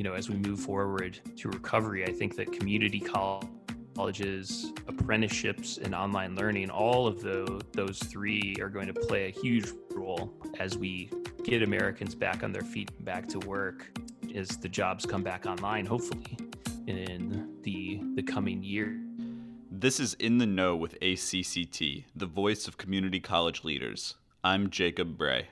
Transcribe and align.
you 0.00 0.04
know, 0.04 0.14
as 0.14 0.30
we 0.30 0.36
move 0.36 0.58
forward 0.58 1.20
to 1.36 1.50
recovery, 1.50 2.06
I 2.06 2.10
think 2.10 2.34
that 2.36 2.50
community 2.52 3.00
colleges, 3.00 4.72
apprenticeships, 4.88 5.76
and 5.76 5.94
online 5.94 6.34
learning, 6.34 6.70
all 6.70 7.06
of 7.06 7.20
those, 7.20 7.60
those 7.74 7.98
three 7.98 8.56
are 8.62 8.70
going 8.70 8.86
to 8.86 8.94
play 8.94 9.26
a 9.26 9.30
huge 9.30 9.68
role 9.90 10.32
as 10.58 10.78
we 10.78 11.10
get 11.44 11.62
Americans 11.62 12.14
back 12.14 12.42
on 12.42 12.50
their 12.50 12.62
feet, 12.62 12.90
back 13.04 13.28
to 13.28 13.40
work, 13.40 13.90
as 14.34 14.48
the 14.56 14.70
jobs 14.70 15.04
come 15.04 15.22
back 15.22 15.44
online, 15.44 15.84
hopefully, 15.84 16.34
in 16.86 17.58
the, 17.60 18.00
the 18.14 18.22
coming 18.22 18.62
year. 18.62 18.98
This 19.70 20.00
is 20.00 20.14
In 20.14 20.38
the 20.38 20.46
Know 20.46 20.76
with 20.76 20.98
ACCT, 21.00 22.04
the 22.16 22.24
voice 22.24 22.66
of 22.66 22.78
community 22.78 23.20
college 23.20 23.64
leaders. 23.64 24.14
I'm 24.42 24.70
Jacob 24.70 25.18
Bray. 25.18 25.48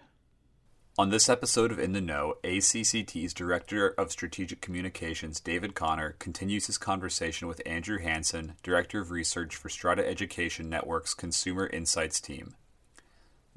On 0.99 1.11
this 1.11 1.29
episode 1.29 1.71
of 1.71 1.79
In 1.79 1.93
the 1.93 2.01
Know, 2.01 2.39
ACCT's 2.43 3.33
Director 3.33 3.91
of 3.91 4.11
Strategic 4.11 4.61
Communications, 4.61 5.39
David 5.39 5.77
Connor, 5.77 6.17
continues 6.19 6.67
his 6.67 6.77
conversation 6.77 7.47
with 7.47 7.63
Andrew 7.65 8.01
Hanson, 8.01 8.55
Director 8.65 9.01
of 9.01 9.13
Research 9.13 9.55
for 9.55 9.69
Strada 9.69 10.05
Education 10.05 10.69
Network's 10.69 11.15
Consumer 11.15 11.69
Insights 11.69 12.21
team. 12.21 12.57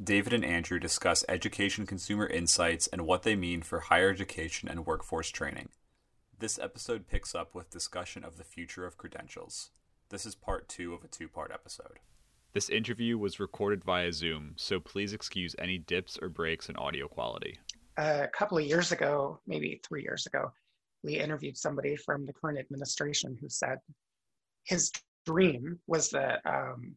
David 0.01 0.33
and 0.33 0.45
Andrew 0.45 0.77
discuss 0.77 1.25
education 1.27 1.87
consumer 1.87 2.27
insights 2.27 2.85
and 2.85 3.07
what 3.07 3.23
they 3.23 3.35
mean 3.35 3.63
for 3.63 3.79
higher 3.79 4.11
education 4.11 4.69
and 4.69 4.85
workforce 4.85 5.31
training. 5.31 5.69
This 6.37 6.59
episode 6.59 7.07
picks 7.07 7.33
up 7.33 7.55
with 7.55 7.71
discussion 7.71 8.23
of 8.23 8.37
the 8.37 8.43
future 8.43 8.85
of 8.85 8.99
credentials. 8.99 9.71
This 10.09 10.27
is 10.27 10.35
part 10.35 10.69
two 10.69 10.93
of 10.93 11.03
a 11.03 11.07
two 11.07 11.27
part 11.27 11.49
episode. 11.51 11.97
This 12.53 12.69
interview 12.69 13.17
was 13.17 13.39
recorded 13.39 13.83
via 13.85 14.11
Zoom, 14.11 14.53
so 14.57 14.79
please 14.79 15.13
excuse 15.13 15.55
any 15.57 15.77
dips 15.77 16.19
or 16.21 16.27
breaks 16.27 16.67
in 16.67 16.75
audio 16.75 17.07
quality. 17.07 17.57
A 17.97 18.27
couple 18.27 18.57
of 18.57 18.65
years 18.65 18.91
ago, 18.91 19.39
maybe 19.47 19.79
three 19.87 20.01
years 20.03 20.25
ago, 20.25 20.51
we 21.01 21.17
interviewed 21.17 21.57
somebody 21.57 21.95
from 21.95 22.25
the 22.25 22.33
current 22.33 22.59
administration 22.59 23.37
who 23.39 23.47
said 23.47 23.77
his 24.65 24.91
dream 25.25 25.79
was 25.87 26.09
that 26.09 26.41
um, 26.45 26.95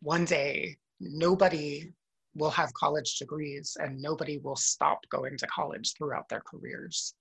one 0.00 0.24
day 0.24 0.76
nobody 1.00 1.92
will 2.34 2.50
have 2.50 2.72
college 2.72 3.16
degrees 3.16 3.76
and 3.80 4.00
nobody 4.00 4.38
will 4.38 4.56
stop 4.56 5.00
going 5.10 5.36
to 5.36 5.46
college 5.48 5.94
throughout 5.98 6.28
their 6.30 6.42
careers. 6.46 7.14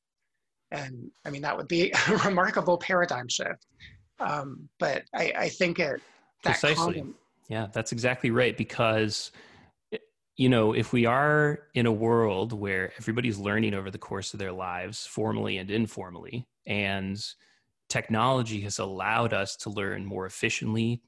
And 0.72 1.12
I 1.26 1.32
mean, 1.32 1.42
that 1.42 1.58
would 1.58 1.68
be 1.68 1.92
a 2.08 2.18
remarkable 2.18 2.78
paradigm 2.78 3.28
shift. 3.28 3.66
Um, 4.20 4.70
but 4.80 5.04
I, 5.14 5.34
I, 5.38 5.50
think 5.50 5.78
it 5.80 6.02
precisely. 6.44 6.76
Comment, 6.76 7.16
yeah, 7.48 7.68
that's 7.72 7.92
exactly 7.92 8.32
right. 8.32 8.56
Because 8.58 9.32
you 10.38 10.50
know, 10.50 10.74
if 10.74 10.94
we 10.94 11.06
are 11.06 11.64
in 11.74 11.88
a 11.88 11.92
world 11.92 12.54
where 12.54 12.94
everybody's 13.00 13.40
learning 13.40 13.74
over 13.74 13.90
the 13.90 13.98
course 13.98 14.34
of 14.34 14.40
their 14.40 14.52
lives, 14.52 15.06
formally 15.06 15.58
and 15.58 15.72
informally, 15.72 16.48
and 16.68 17.20
technology 17.90 18.62
has 18.62 18.78
allowed 18.78 19.34
us 19.34 19.56
to 19.56 19.72
learn 19.72 20.06
more 20.06 20.28
efficiently, 20.28 21.02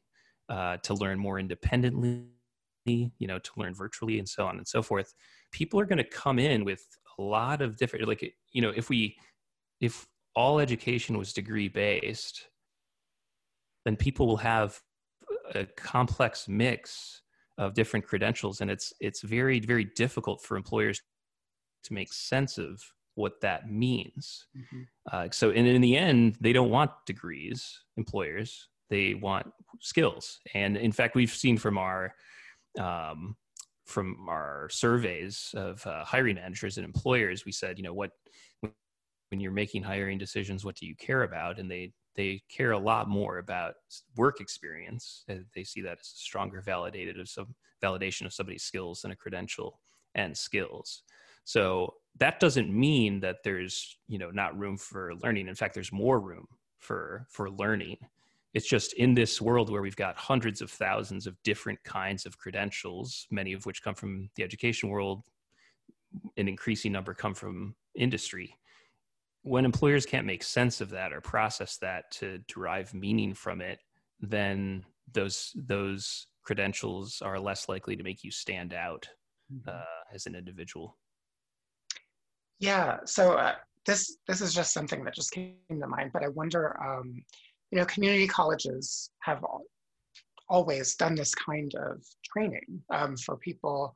uh, 0.49 0.77
to 0.77 0.95
learn 0.95 1.19
more 1.19 1.37
independently, 1.37 2.25
you 2.85 3.27
know, 3.27 3.37
to 3.37 3.51
learn 3.55 3.75
virtually, 3.75 4.17
and 4.17 4.27
so 4.27 4.47
on 4.47 4.57
and 4.57 4.67
so 4.67 4.81
forth, 4.81 5.13
people 5.51 5.79
are 5.79 5.85
going 5.85 5.97
to 5.97 6.03
come 6.03 6.39
in 6.39 6.65
with 6.65 6.83
a 7.19 7.21
lot 7.21 7.61
of 7.61 7.77
different, 7.77 8.07
like, 8.07 8.33
you 8.51 8.61
know, 8.63 8.73
if 8.75 8.89
we, 8.89 9.15
if 9.79 10.07
all 10.35 10.59
education 10.59 11.19
was 11.19 11.33
degree 11.33 11.67
based, 11.67 12.47
then 13.85 13.95
people 13.95 14.25
will 14.25 14.37
have 14.37 14.79
a 15.55 15.65
complex 15.65 16.47
mix 16.47 17.21
of 17.57 17.73
different 17.73 18.05
credentials 18.05 18.61
and 18.61 18.71
it's 18.71 18.93
it's 18.99 19.21
very 19.21 19.59
very 19.59 19.85
difficult 19.95 20.41
for 20.41 20.55
employers 20.55 21.01
to 21.83 21.93
make 21.93 22.11
sense 22.11 22.57
of 22.57 22.81
what 23.15 23.41
that 23.41 23.69
means. 23.69 24.47
Mm-hmm. 24.57 24.81
uh, 25.11 25.27
so 25.31 25.49
in, 25.51 25.65
in 25.65 25.81
the 25.81 25.97
end 25.97 26.37
they 26.39 26.53
don't 26.53 26.69
want 26.69 26.91
degrees 27.05 27.83
employers 27.97 28.69
they 28.89 29.13
want 29.13 29.45
skills. 29.81 30.39
And 30.53 30.75
in 30.75 30.91
fact 30.91 31.15
we've 31.15 31.31
seen 31.31 31.57
from 31.57 31.77
our 31.77 32.13
um, 32.79 33.35
from 33.85 34.27
our 34.29 34.69
surveys 34.71 35.51
of 35.55 35.85
uh, 35.85 36.05
hiring 36.05 36.35
managers 36.35 36.77
and 36.77 36.85
employers 36.85 37.45
we 37.45 37.51
said 37.51 37.77
you 37.77 37.83
know 37.83 37.93
what 37.93 38.11
when 39.29 39.39
you're 39.39 39.51
making 39.51 39.83
hiring 39.83 40.17
decisions 40.17 40.65
what 40.65 40.75
do 40.75 40.85
you 40.85 40.95
care 40.95 41.23
about? 41.23 41.59
And 41.59 41.69
they 41.69 41.91
they 42.19 42.43
care 42.49 42.71
a 42.71 42.77
lot 42.77 43.07
more 43.07 43.37
about 43.37 43.75
work 44.17 44.41
experience. 44.41 45.23
They 45.55 45.63
see 45.63 45.79
that 45.83 45.99
as 46.01 46.07
a 46.07 46.17
stronger 46.17 46.59
validated 46.59 47.17
of 47.17 47.29
some 47.29 47.55
validation 47.81 48.25
of 48.25 48.33
somebody's 48.33 48.63
skills 48.63 49.03
than 49.03 49.11
a 49.11 49.15
credential 49.15 49.79
and 50.15 50.37
skills. 50.37 51.03
So 51.45 51.93
that 52.17 52.41
doesn't 52.41 52.77
mean 52.77 53.21
that 53.21 53.37
there's 53.45 53.97
you 54.09 54.17
know 54.17 54.31
not 54.31 54.59
room 54.59 54.75
for 54.75 55.13
learning. 55.23 55.47
In 55.47 55.55
fact, 55.55 55.73
there's 55.73 55.93
more 55.93 56.19
room 56.19 56.45
for 56.77 57.25
for 57.29 57.49
learning. 57.49 57.95
It's 58.53 58.67
just 58.67 58.91
in 58.95 59.13
this 59.13 59.39
world 59.39 59.69
where 59.69 59.81
we've 59.81 59.95
got 59.95 60.17
hundreds 60.17 60.61
of 60.61 60.69
thousands 60.69 61.25
of 61.25 61.41
different 61.43 61.81
kinds 61.85 62.25
of 62.25 62.37
credentials, 62.37 63.27
many 63.31 63.53
of 63.53 63.65
which 63.65 63.81
come 63.81 63.95
from 63.95 64.29
the 64.35 64.43
education 64.43 64.89
world, 64.89 65.23
an 66.35 66.49
increasing 66.49 66.91
number 66.91 67.13
come 67.13 67.33
from 67.33 67.75
industry 67.95 68.58
when 69.43 69.65
employers 69.65 70.05
can't 70.05 70.25
make 70.25 70.43
sense 70.43 70.81
of 70.81 70.89
that 70.89 71.13
or 71.13 71.21
process 71.21 71.77
that 71.77 72.11
to 72.11 72.39
derive 72.47 72.93
meaning 72.93 73.33
from 73.33 73.61
it, 73.61 73.79
then 74.19 74.83
those 75.13 75.51
those 75.55 76.27
credentials 76.43 77.21
are 77.21 77.39
less 77.39 77.69
likely 77.69 77.95
to 77.95 78.03
make 78.03 78.23
you 78.23 78.31
stand 78.31 78.73
out 78.73 79.07
mm-hmm. 79.53 79.69
uh, 79.69 80.13
as 80.13 80.25
an 80.25 80.35
individual. 80.35 80.97
Yeah. 82.59 82.97
So 83.05 83.33
uh, 83.33 83.55
this 83.85 84.17
this 84.27 84.41
is 84.41 84.53
just 84.53 84.73
something 84.73 85.03
that 85.05 85.15
just 85.15 85.31
came 85.31 85.55
to 85.69 85.87
mind, 85.87 86.11
but 86.13 86.23
I 86.23 86.27
wonder, 86.29 86.77
um, 86.83 87.23
you 87.71 87.77
know, 87.77 87.85
community 87.85 88.27
colleges 88.27 89.11
have 89.21 89.43
always 90.49 90.95
done 90.95 91.15
this 91.15 91.33
kind 91.35 91.73
of 91.75 92.03
training 92.25 92.81
um, 92.89 93.15
for 93.15 93.37
people 93.37 93.93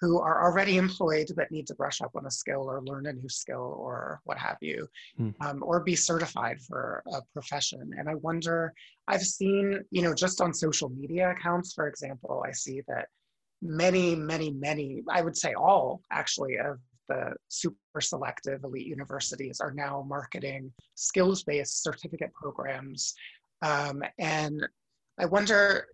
who 0.00 0.20
are 0.20 0.44
already 0.44 0.76
employed 0.76 1.28
but 1.36 1.50
need 1.50 1.66
to 1.66 1.74
brush 1.74 2.00
up 2.00 2.12
on 2.14 2.26
a 2.26 2.30
skill 2.30 2.70
or 2.70 2.82
learn 2.82 3.06
a 3.06 3.12
new 3.12 3.28
skill 3.28 3.74
or 3.78 4.20
what 4.24 4.38
have 4.38 4.56
you, 4.60 4.88
mm. 5.18 5.34
um, 5.40 5.62
or 5.62 5.80
be 5.80 5.96
certified 5.96 6.60
for 6.60 7.02
a 7.12 7.20
profession. 7.32 7.90
And 7.98 8.08
I 8.08 8.14
wonder, 8.14 8.72
I've 9.08 9.22
seen, 9.22 9.80
you 9.90 10.02
know, 10.02 10.14
just 10.14 10.40
on 10.40 10.54
social 10.54 10.88
media 10.88 11.30
accounts, 11.30 11.72
for 11.72 11.88
example, 11.88 12.44
I 12.46 12.52
see 12.52 12.82
that 12.88 13.08
many, 13.60 14.14
many, 14.14 14.52
many, 14.52 15.02
I 15.10 15.20
would 15.20 15.36
say 15.36 15.54
all 15.54 16.02
actually, 16.10 16.56
of 16.58 16.78
the 17.08 17.32
super 17.48 18.00
selective 18.00 18.62
elite 18.64 18.86
universities 18.86 19.60
are 19.60 19.72
now 19.72 20.04
marketing 20.06 20.70
skills 20.94 21.42
based 21.42 21.82
certificate 21.82 22.32
programs. 22.34 23.14
Um, 23.62 24.02
and 24.18 24.66
I 25.18 25.24
wonder 25.26 25.86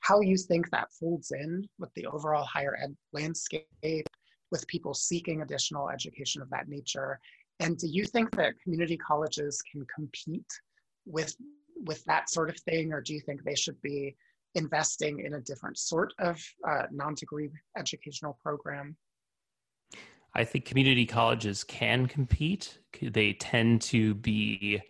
how 0.00 0.20
you 0.20 0.36
think 0.36 0.70
that 0.70 0.92
folds 0.92 1.30
in 1.30 1.68
with 1.78 1.92
the 1.94 2.06
overall 2.06 2.44
higher 2.44 2.76
ed 2.82 2.94
landscape, 3.12 3.66
with 4.50 4.66
people 4.66 4.94
seeking 4.94 5.42
additional 5.42 5.88
education 5.90 6.42
of 6.42 6.50
that 6.50 6.68
nature. 6.68 7.20
And 7.60 7.76
do 7.76 7.86
you 7.86 8.04
think 8.04 8.34
that 8.36 8.54
community 8.62 8.96
colleges 8.96 9.62
can 9.70 9.86
compete 9.94 10.50
with, 11.06 11.36
with 11.84 12.04
that 12.04 12.30
sort 12.30 12.48
of 12.48 12.58
thing, 12.60 12.92
or 12.92 13.00
do 13.00 13.14
you 13.14 13.20
think 13.20 13.44
they 13.44 13.54
should 13.54 13.80
be 13.82 14.16
investing 14.54 15.20
in 15.20 15.34
a 15.34 15.40
different 15.40 15.78
sort 15.78 16.12
of 16.18 16.42
uh, 16.68 16.84
non 16.90 17.14
degree 17.14 17.50
educational 17.76 18.38
program? 18.42 18.96
I 20.34 20.44
think 20.44 20.64
community 20.64 21.06
colleges 21.06 21.64
can 21.64 22.06
compete. 22.06 22.78
They 23.02 23.32
tend 23.34 23.82
to 23.82 24.14
be 24.14 24.80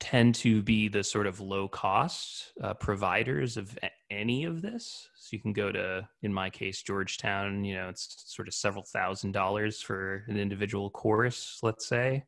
tend 0.00 0.34
to 0.36 0.62
be 0.62 0.88
the 0.88 1.02
sort 1.02 1.26
of 1.26 1.40
low 1.40 1.68
cost 1.68 2.52
uh, 2.62 2.74
providers 2.74 3.56
of 3.56 3.76
any 4.10 4.44
of 4.44 4.62
this. 4.62 5.08
So 5.16 5.28
you 5.32 5.40
can 5.40 5.52
go 5.52 5.72
to, 5.72 6.08
in 6.22 6.32
my 6.32 6.50
case, 6.50 6.82
Georgetown, 6.82 7.64
you 7.64 7.74
know, 7.74 7.88
it's 7.88 8.24
sort 8.26 8.48
of 8.48 8.54
several 8.54 8.84
thousand 8.84 9.32
dollars 9.32 9.82
for 9.82 10.24
an 10.28 10.38
individual 10.38 10.90
course, 10.90 11.58
let's 11.62 11.86
say. 11.86 12.24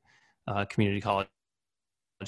Uh, 0.49 0.65
community 0.65 1.01
college 1.01 1.29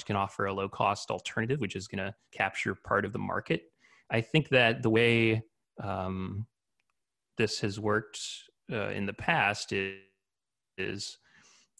can 0.05 0.15
offer 0.15 0.45
a 0.45 0.53
low 0.53 0.69
cost 0.69 1.11
alternative, 1.11 1.59
which 1.59 1.75
is 1.75 1.87
going 1.87 2.03
to 2.03 2.15
capture 2.31 2.73
part 2.73 3.05
of 3.05 3.13
the 3.13 3.19
market. 3.19 3.63
I 4.09 4.21
think 4.21 4.49
that 4.49 4.81
the 4.81 4.89
way 4.89 5.43
um, 5.83 6.47
this 7.37 7.59
has 7.59 7.79
worked 7.79 8.19
uh, 8.71 8.89
in 8.89 9.05
the 9.05 9.13
past 9.13 9.73
is, 9.73 9.97
is 10.77 11.17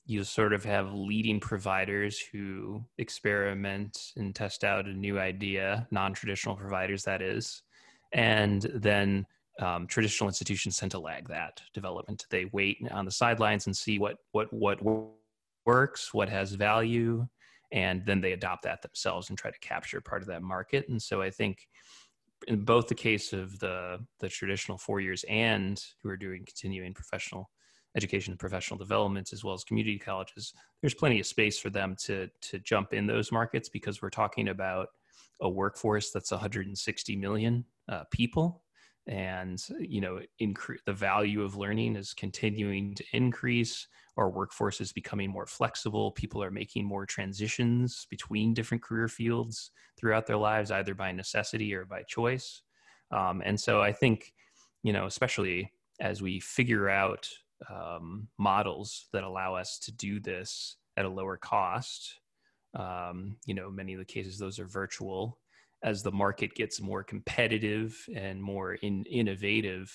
you 0.06 0.24
sort 0.24 0.54
of 0.54 0.66
have 0.66 0.94
leading 0.94 1.40
providers 1.40 2.20
who 2.20 2.84
experiment 2.98 4.12
and 4.18 4.36
test 4.36 4.64
out 4.64 4.86
a 4.86 4.94
new 4.94 5.18
idea, 5.18 5.88
non 5.92 6.14
traditional 6.14 6.56
providers, 6.56 7.04
that 7.04 7.22
is. 7.22 7.62
And 8.12 8.62
then 8.74 9.26
um, 9.60 9.88
traditional 9.88 10.28
institutions 10.28 10.78
tend 10.78 10.92
to 10.92 11.00
lag 11.00 11.28
that 11.30 11.62
development. 11.74 12.26
They 12.30 12.46
wait 12.52 12.80
on 12.92 13.06
the 13.06 13.12
sidelines 13.12 13.66
and 13.66 13.76
see 13.76 13.98
what, 13.98 14.18
what, 14.32 14.52
what 14.52 14.80
works, 15.66 16.14
what 16.14 16.30
has 16.30 16.54
value, 16.54 17.28
and 17.72 18.06
then 18.06 18.20
they 18.20 18.34
adopt 18.34 18.64
that 18.64 18.82
themselves 18.82 19.30
and 19.30 19.38
try 19.38 19.52
to 19.52 19.60
capture 19.60 20.02
part 20.02 20.22
of 20.22 20.28
that 20.28 20.44
market. 20.44 20.90
And 20.90 21.02
so 21.02 21.22
I 21.22 21.30
think 21.30 21.68
in 22.48 22.66
both 22.66 22.88
the 22.88 22.96
case 22.96 23.32
of 23.32 23.58
the, 23.60 24.00
the 24.20 24.28
traditional 24.28 24.78
four 24.78 25.00
years 25.00 25.24
and 25.30 25.82
who 26.02 26.10
are 26.10 26.18
doing 26.18 26.44
continuing 26.46 26.94
professional 26.94 27.50
education 27.96 28.32
and 28.32 28.40
professional 28.40 28.78
development 28.78 29.34
as 29.34 29.44
well 29.44 29.54
as 29.54 29.64
community 29.64 30.00
colleges 30.00 30.54
there's 30.82 30.94
plenty 30.94 31.20
of 31.20 31.26
space 31.26 31.60
for 31.60 31.70
them 31.70 31.96
to 31.96 32.28
to 32.42 32.60
jump 32.60 32.94
in 32.94 33.08
those 33.08 33.32
markets 33.32 33.70
because 33.70 34.02
we're 34.02 34.10
talking 34.10 34.50
about 34.50 34.90
a 35.42 35.50
workforce 35.50 36.12
that's 36.12 36.32
160 36.32 37.16
million 37.16 37.66
uh, 37.90 38.04
people. 38.12 38.64
And 39.06 39.62
you 39.80 40.00
know 40.00 40.22
incre- 40.42 40.78
the 40.86 40.94
value 40.94 41.44
of 41.44 41.58
learning 41.58 41.98
is 41.98 42.14
continuing 42.14 42.96
to 42.96 43.04
increase. 43.12 43.88
Our 44.16 44.30
workforce 44.30 44.80
is 44.80 44.94
becoming 44.94 45.30
more 45.30 45.46
flexible. 45.46 46.12
People 46.12 46.42
are 46.42 46.52
making 46.52 46.86
more 46.86 47.06
transitions 47.06 48.08
between 48.10 48.54
different 48.54 48.82
career 48.82 49.10
fields 49.10 49.72
throughout 50.00 50.26
their 50.26 50.38
lives 50.38 50.72
either 50.72 50.96
by 50.96 51.12
necessity 51.12 51.74
or 51.74 51.84
by 51.84 52.04
choice. 52.04 52.62
Um, 53.12 53.44
and 53.46 53.60
so 53.60 53.82
i 53.82 53.92
think 53.92 54.34
you 54.82 54.94
know 54.94 55.06
especially 55.06 55.72
as 56.00 56.22
we 56.22 56.40
figure 56.40 56.90
out 56.90 57.30
um, 57.70 58.28
models 58.38 59.08
that 59.14 59.24
allow 59.24 59.56
us 59.56 59.80
to 59.80 59.92
do 59.92 60.20
this 60.20 60.78
at 60.98 61.06
a 61.06 61.10
lower 61.10 61.38
cost 61.38 62.20
um, 62.76 63.38
you 63.46 63.54
know 63.54 63.70
many 63.70 63.94
of 63.94 64.00
the 64.00 64.06
cases 64.06 64.38
those 64.38 64.60
are 64.60 64.68
virtual 64.68 65.38
as 65.84 66.02
the 66.02 66.12
market 66.12 66.56
gets 66.56 66.82
more 66.82 67.04
competitive 67.04 67.98
and 68.16 68.42
more 68.42 68.76
in, 68.76 69.04
innovative, 69.04 69.92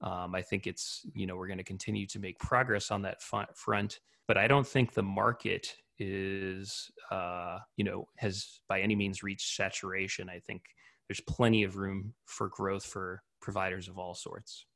um, 0.00 0.34
I 0.34 0.42
think 0.42 0.66
it's 0.66 1.02
you 1.14 1.26
know 1.26 1.36
we're 1.36 1.46
going 1.46 1.58
to 1.58 1.64
continue 1.64 2.06
to 2.08 2.18
make 2.18 2.38
progress 2.38 2.90
on 2.90 3.02
that 3.02 3.22
front. 3.22 4.00
But 4.26 4.38
I 4.38 4.48
don't 4.48 4.66
think 4.66 4.92
the 4.92 5.02
market 5.02 5.74
is 5.98 6.90
uh, 7.10 7.58
you 7.76 7.84
know 7.84 8.08
has 8.16 8.60
by 8.68 8.80
any 8.80 8.96
means 8.96 9.22
reached 9.22 9.56
saturation. 9.56 10.28
I 10.28 10.40
think 10.40 10.62
there's 11.08 11.20
plenty 11.20 11.62
of 11.62 11.76
room 11.76 12.14
for 12.24 12.48
growth 12.48 12.84
for 12.84 13.22
providers 13.40 13.88
of 13.88 13.98
all 13.98 14.14
sorts. 14.14 14.66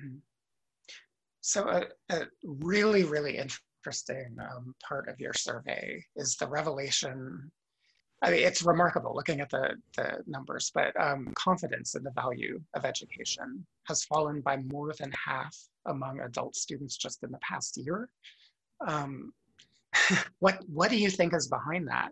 Mm-hmm. 0.00 0.16
So 1.46 1.68
a, 1.68 1.84
a 2.12 2.22
really 2.44 3.04
really 3.04 3.38
interesting 3.38 4.36
um, 4.40 4.74
part 4.86 5.08
of 5.08 5.20
your 5.20 5.32
survey 5.32 6.02
is 6.16 6.34
the 6.34 6.48
revelation 6.48 7.52
I 8.22 8.30
mean, 8.30 8.46
it's 8.46 8.62
remarkable 8.62 9.14
looking 9.14 9.40
at 9.40 9.50
the, 9.50 9.76
the 9.94 10.22
numbers, 10.26 10.72
but 10.74 10.98
um, 10.98 11.32
confidence 11.34 11.94
in 11.94 12.02
the 12.02 12.10
value 12.12 12.58
of 12.74 12.84
education 12.86 13.64
has 13.84 14.04
fallen 14.04 14.40
by 14.40 14.56
more 14.56 14.94
than 14.98 15.12
half 15.12 15.54
among 15.84 16.20
adult 16.20 16.56
students 16.56 16.96
just 16.96 17.22
in 17.22 17.30
the 17.30 17.38
past 17.38 17.76
year. 17.76 18.08
Um, 18.86 19.32
what, 20.38 20.64
what 20.66 20.90
do 20.90 20.96
you 20.96 21.10
think 21.10 21.34
is 21.34 21.46
behind 21.46 21.86
that? 21.88 22.08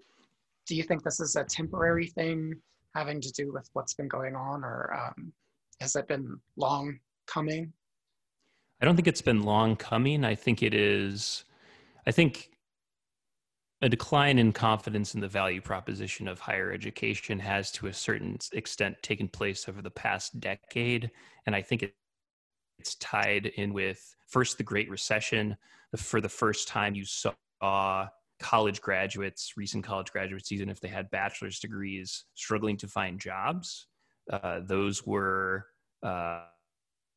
Do 0.69 0.77
you 0.77 0.83
think 0.83 1.03
this 1.03 1.21
is 1.21 1.37
a 1.37 1.45
temporary 1.45 2.09
thing 2.09 2.53
having 2.95 3.21
to 3.23 3.33
do 3.33 3.51
with 3.51 3.69
what's 3.73 3.95
been 3.95 4.09
going 4.09 4.37
on, 4.37 4.63
or 4.63 4.95
um, 4.95 5.33
has 5.81 5.97
it 5.97 6.07
been 6.07 6.39
long 6.57 6.99
coming? 7.27 7.73
I 8.85 8.87
don't 8.87 8.97
think 8.97 9.09
it's 9.09 9.23
been 9.23 9.45
long 9.45 9.77
coming. 9.77 10.27
I 10.27 10.35
think 10.35 10.63
it 10.63 10.75
is. 10.75 11.45
I 12.07 12.11
think 12.11 12.51
a 13.81 13.89
decline 13.89 14.39
in 14.39 14.53
confidence 14.53 15.15
in 15.15 15.23
the 15.23 15.27
value 15.27 15.63
proposition 15.63 16.29
of 16.29 16.39
higher 16.39 16.71
education 16.71 17.39
has 17.39 17.73
to 17.73 17.87
a 17.87 17.95
certain 17.95 18.37
extent 18.53 19.03
taken 19.03 19.27
place 19.27 19.71
over 19.71 19.81
the 19.81 19.91
past 19.91 20.39
decade 20.39 21.11
and 21.47 21.57
i 21.57 21.63
think 21.63 21.83
it, 21.83 21.95
it's 22.79 22.95
tied 22.97 23.47
in 23.57 23.73
with 23.73 24.15
first 24.27 24.59
the 24.59 24.65
great 24.65 24.91
recession 24.91 25.57
for 25.97 26.21
the 26.21 26.29
first 26.29 26.69
time 26.69 26.95
you 26.95 27.05
saw 27.07 28.07
college 28.39 28.83
graduates 28.83 29.55
recent 29.57 29.83
college 29.83 30.13
graduates 30.13 30.53
even 30.53 30.69
if 30.69 30.79
they 30.79 30.89
had 30.89 31.11
bachelor's 31.11 31.59
degrees 31.59 32.25
struggling 32.35 32.77
to 32.77 32.87
find 32.87 33.19
jobs 33.19 33.87
uh, 34.31 34.61
those 34.63 35.07
were 35.07 35.67
uh, 36.03 36.43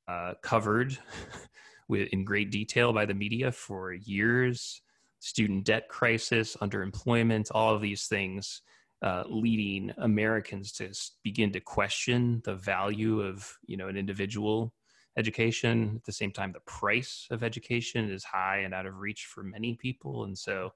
uh, 0.08 0.34
covered 0.42 0.98
with, 1.88 2.08
in 2.10 2.24
great 2.24 2.52
detail 2.52 2.94
by 2.94 3.06
the 3.06 3.14
media 3.14 3.52
for 3.52 3.94
years 3.94 4.82
student 5.20 5.66
debt 5.66 5.88
crisis, 5.90 6.56
underemployment, 6.62 7.50
all 7.54 7.74
of 7.74 7.82
these 7.82 8.08
things 8.08 8.62
uh, 9.04 9.24
leading 9.28 9.94
Americans 9.98 10.72
to 10.72 10.92
begin 11.24 11.52
to 11.52 11.60
question 11.60 12.42
the 12.46 12.56
value 12.56 13.22
of 13.22 13.52
you 13.66 13.78
know 13.78 13.88
an 13.88 13.98
individual 13.98 14.74
education. 15.18 15.94
At 15.98 16.06
the 16.06 16.12
same 16.12 16.32
time, 16.32 16.52
the 16.52 16.62
price 16.62 17.28
of 17.30 17.44
education 17.44 18.10
is 18.10 18.24
high 18.24 18.60
and 18.60 18.74
out 18.74 18.86
of 18.86 18.98
reach 18.98 19.26
for 19.26 19.44
many 19.44 19.76
people, 19.76 20.24
and 20.24 20.38
so 20.38 20.74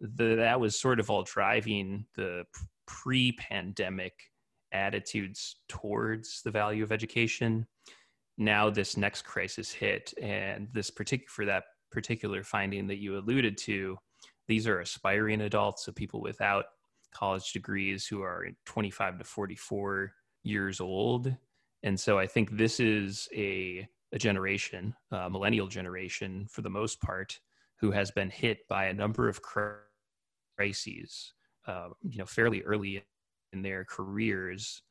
the, 0.00 0.36
that 0.36 0.60
was 0.60 0.78
sort 0.78 1.00
of 1.00 1.08
all 1.08 1.22
driving 1.22 2.04
the 2.16 2.44
pre-pandemic 2.86 4.12
attitudes 4.72 5.56
towards 5.68 6.42
the 6.42 6.50
value 6.50 6.84
of 6.84 6.92
education. 6.92 7.66
Now 8.38 8.70
this 8.70 8.96
next 8.96 9.22
crisis 9.22 9.72
hit, 9.72 10.12
and 10.20 10.68
this 10.72 10.90
particular 10.90 11.28
for 11.30 11.44
that 11.46 11.64
particular 11.90 12.42
finding 12.42 12.86
that 12.88 12.98
you 12.98 13.16
alluded 13.16 13.56
to, 13.58 13.96
these 14.48 14.66
are 14.66 14.80
aspiring 14.80 15.40
adults, 15.42 15.84
so 15.84 15.92
people 15.92 16.20
without 16.20 16.66
college 17.12 17.52
degrees 17.52 18.06
who 18.06 18.22
are 18.22 18.48
25 18.66 19.18
to 19.18 19.24
44 19.24 20.12
years 20.42 20.80
old. 20.80 21.34
And 21.82 21.98
so 21.98 22.18
I 22.18 22.26
think 22.26 22.50
this 22.50 22.78
is 22.78 23.28
a, 23.34 23.88
a 24.12 24.18
generation, 24.18 24.94
a 25.10 25.30
millennial 25.30 25.66
generation 25.66 26.46
for 26.50 26.62
the 26.62 26.70
most 26.70 27.00
part, 27.00 27.38
who 27.78 27.90
has 27.90 28.10
been 28.10 28.30
hit 28.30 28.58
by 28.68 28.86
a 28.86 28.94
number 28.94 29.28
of 29.28 29.40
crises, 30.58 31.32
uh, 31.66 31.88
you 32.02 32.18
know, 32.18 32.26
fairly 32.26 32.62
early 32.62 33.04
in 33.52 33.62
their 33.62 33.84
careers. 33.84 34.82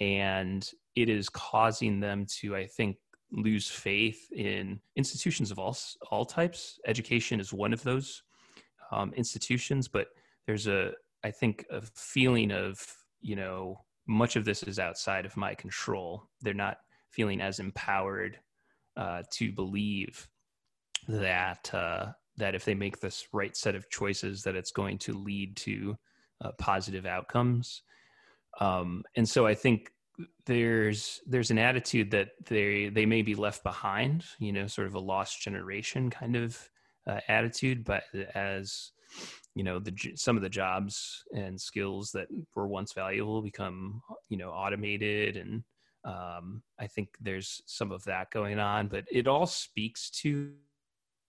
And 0.00 0.68
it 0.94 1.08
is 1.08 1.28
causing 1.28 2.00
them 2.00 2.26
to, 2.40 2.56
I 2.56 2.66
think, 2.66 2.96
lose 3.32 3.68
faith 3.68 4.30
in 4.32 4.78
institutions 4.96 5.50
of 5.50 5.58
all 5.58 5.76
all 6.10 6.24
types. 6.24 6.78
Education 6.86 7.40
is 7.40 7.52
one 7.52 7.72
of 7.72 7.82
those 7.82 8.22
um, 8.90 9.12
institutions, 9.14 9.88
but 9.88 10.08
there's 10.46 10.66
a 10.66 10.92
I 11.24 11.30
think 11.30 11.64
a 11.70 11.80
feeling 11.94 12.50
of 12.52 12.84
you 13.20 13.36
know 13.36 13.80
much 14.06 14.36
of 14.36 14.44
this 14.44 14.62
is 14.62 14.78
outside 14.78 15.24
of 15.24 15.36
my 15.36 15.54
control. 15.54 16.28
They're 16.40 16.54
not 16.54 16.78
feeling 17.10 17.40
as 17.40 17.58
empowered 17.58 18.38
uh, 18.96 19.22
to 19.32 19.52
believe 19.52 20.28
that 21.08 21.72
uh, 21.72 22.12
that 22.36 22.54
if 22.54 22.64
they 22.64 22.74
make 22.74 23.00
this 23.00 23.28
right 23.32 23.56
set 23.56 23.74
of 23.74 23.88
choices, 23.90 24.42
that 24.42 24.56
it's 24.56 24.72
going 24.72 24.98
to 24.98 25.12
lead 25.12 25.56
to 25.56 25.96
uh, 26.42 26.50
positive 26.58 27.06
outcomes. 27.06 27.82
Um, 28.60 29.04
and 29.16 29.28
so 29.28 29.46
I 29.46 29.54
think 29.54 29.91
there's 30.44 31.20
there's 31.26 31.50
an 31.50 31.58
attitude 31.58 32.10
that 32.10 32.30
they 32.46 32.88
they 32.88 33.06
may 33.06 33.22
be 33.22 33.34
left 33.34 33.62
behind 33.62 34.24
you 34.38 34.52
know 34.52 34.66
sort 34.66 34.86
of 34.86 34.94
a 34.94 35.00
lost 35.00 35.40
generation 35.40 36.10
kind 36.10 36.36
of 36.36 36.68
uh, 37.06 37.20
attitude 37.28 37.84
but 37.84 38.04
as 38.34 38.92
you 39.54 39.64
know 39.64 39.78
the 39.78 39.92
some 40.14 40.36
of 40.36 40.42
the 40.42 40.48
jobs 40.48 41.24
and 41.34 41.60
skills 41.60 42.10
that 42.12 42.28
were 42.54 42.66
once 42.66 42.92
valuable 42.92 43.42
become 43.42 44.02
you 44.28 44.36
know 44.36 44.50
automated 44.50 45.36
and 45.36 45.62
um, 46.04 46.62
i 46.78 46.86
think 46.86 47.08
there's 47.20 47.62
some 47.66 47.90
of 47.90 48.04
that 48.04 48.30
going 48.30 48.58
on 48.58 48.88
but 48.88 49.04
it 49.10 49.26
all 49.26 49.46
speaks 49.46 50.10
to 50.10 50.50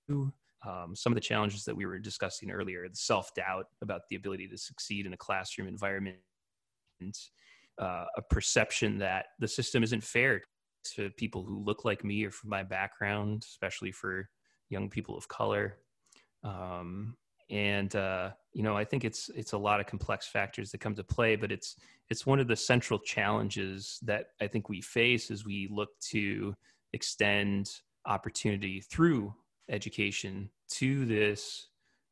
um, 0.10 0.96
some 0.96 1.12
of 1.12 1.16
the 1.16 1.22
challenges 1.22 1.64
that 1.64 1.76
we 1.76 1.86
were 1.86 2.00
discussing 2.00 2.52
earlier 2.52 2.88
the 2.88 2.96
self-doubt 2.96 3.68
about 3.82 4.02
the 4.10 4.16
ability 4.16 4.48
to 4.48 4.58
succeed 4.58 5.06
in 5.06 5.14
a 5.14 5.18
classroom 5.18 5.68
environment 5.68 6.18
uh, 7.80 8.06
a 8.18 8.22
perception 8.30 9.00
that 9.00 9.28
the 9.40 9.48
system 9.48 9.84
isn't 9.84 10.04
fair 10.04 10.42
to 10.96 11.10
people 11.12 11.44
who 11.44 11.64
look 11.64 11.86
like 11.86 12.04
me 12.04 12.26
or 12.26 12.32
from 12.32 12.50
my 12.50 12.64
background, 12.64 13.44
especially 13.46 13.92
for 13.92 14.30
young 14.70 14.90
people 14.90 15.18
of 15.18 15.28
color. 15.28 15.78
Um, 16.44 17.16
and 17.50 17.96
uh, 17.96 18.32
you 18.54 18.64
know, 18.64 18.76
I 18.76 18.84
think 18.84 19.04
it's 19.04 19.30
it's 19.36 19.54
a 19.54 19.58
lot 19.58 19.80
of 19.80 19.86
complex 19.86 20.28
factors 20.28 20.72
that 20.72 20.82
come 20.82 20.96
to 20.96 21.04
play, 21.04 21.36
but 21.36 21.52
it's 21.52 21.76
it's 22.10 22.26
one 22.26 22.40
of 22.40 22.48
the 22.48 22.56
central 22.56 23.00
challenges 23.00 24.00
that 24.04 24.28
I 24.42 24.48
think 24.48 24.70
we 24.70 24.82
face 24.82 25.32
as 25.32 25.46
we 25.46 25.70
look 25.72 25.90
to 26.12 26.54
extend 26.94 27.70
opportunity 28.06 28.82
through 28.82 29.34
education 29.70 30.50
to 30.70 31.06
this 31.06 31.68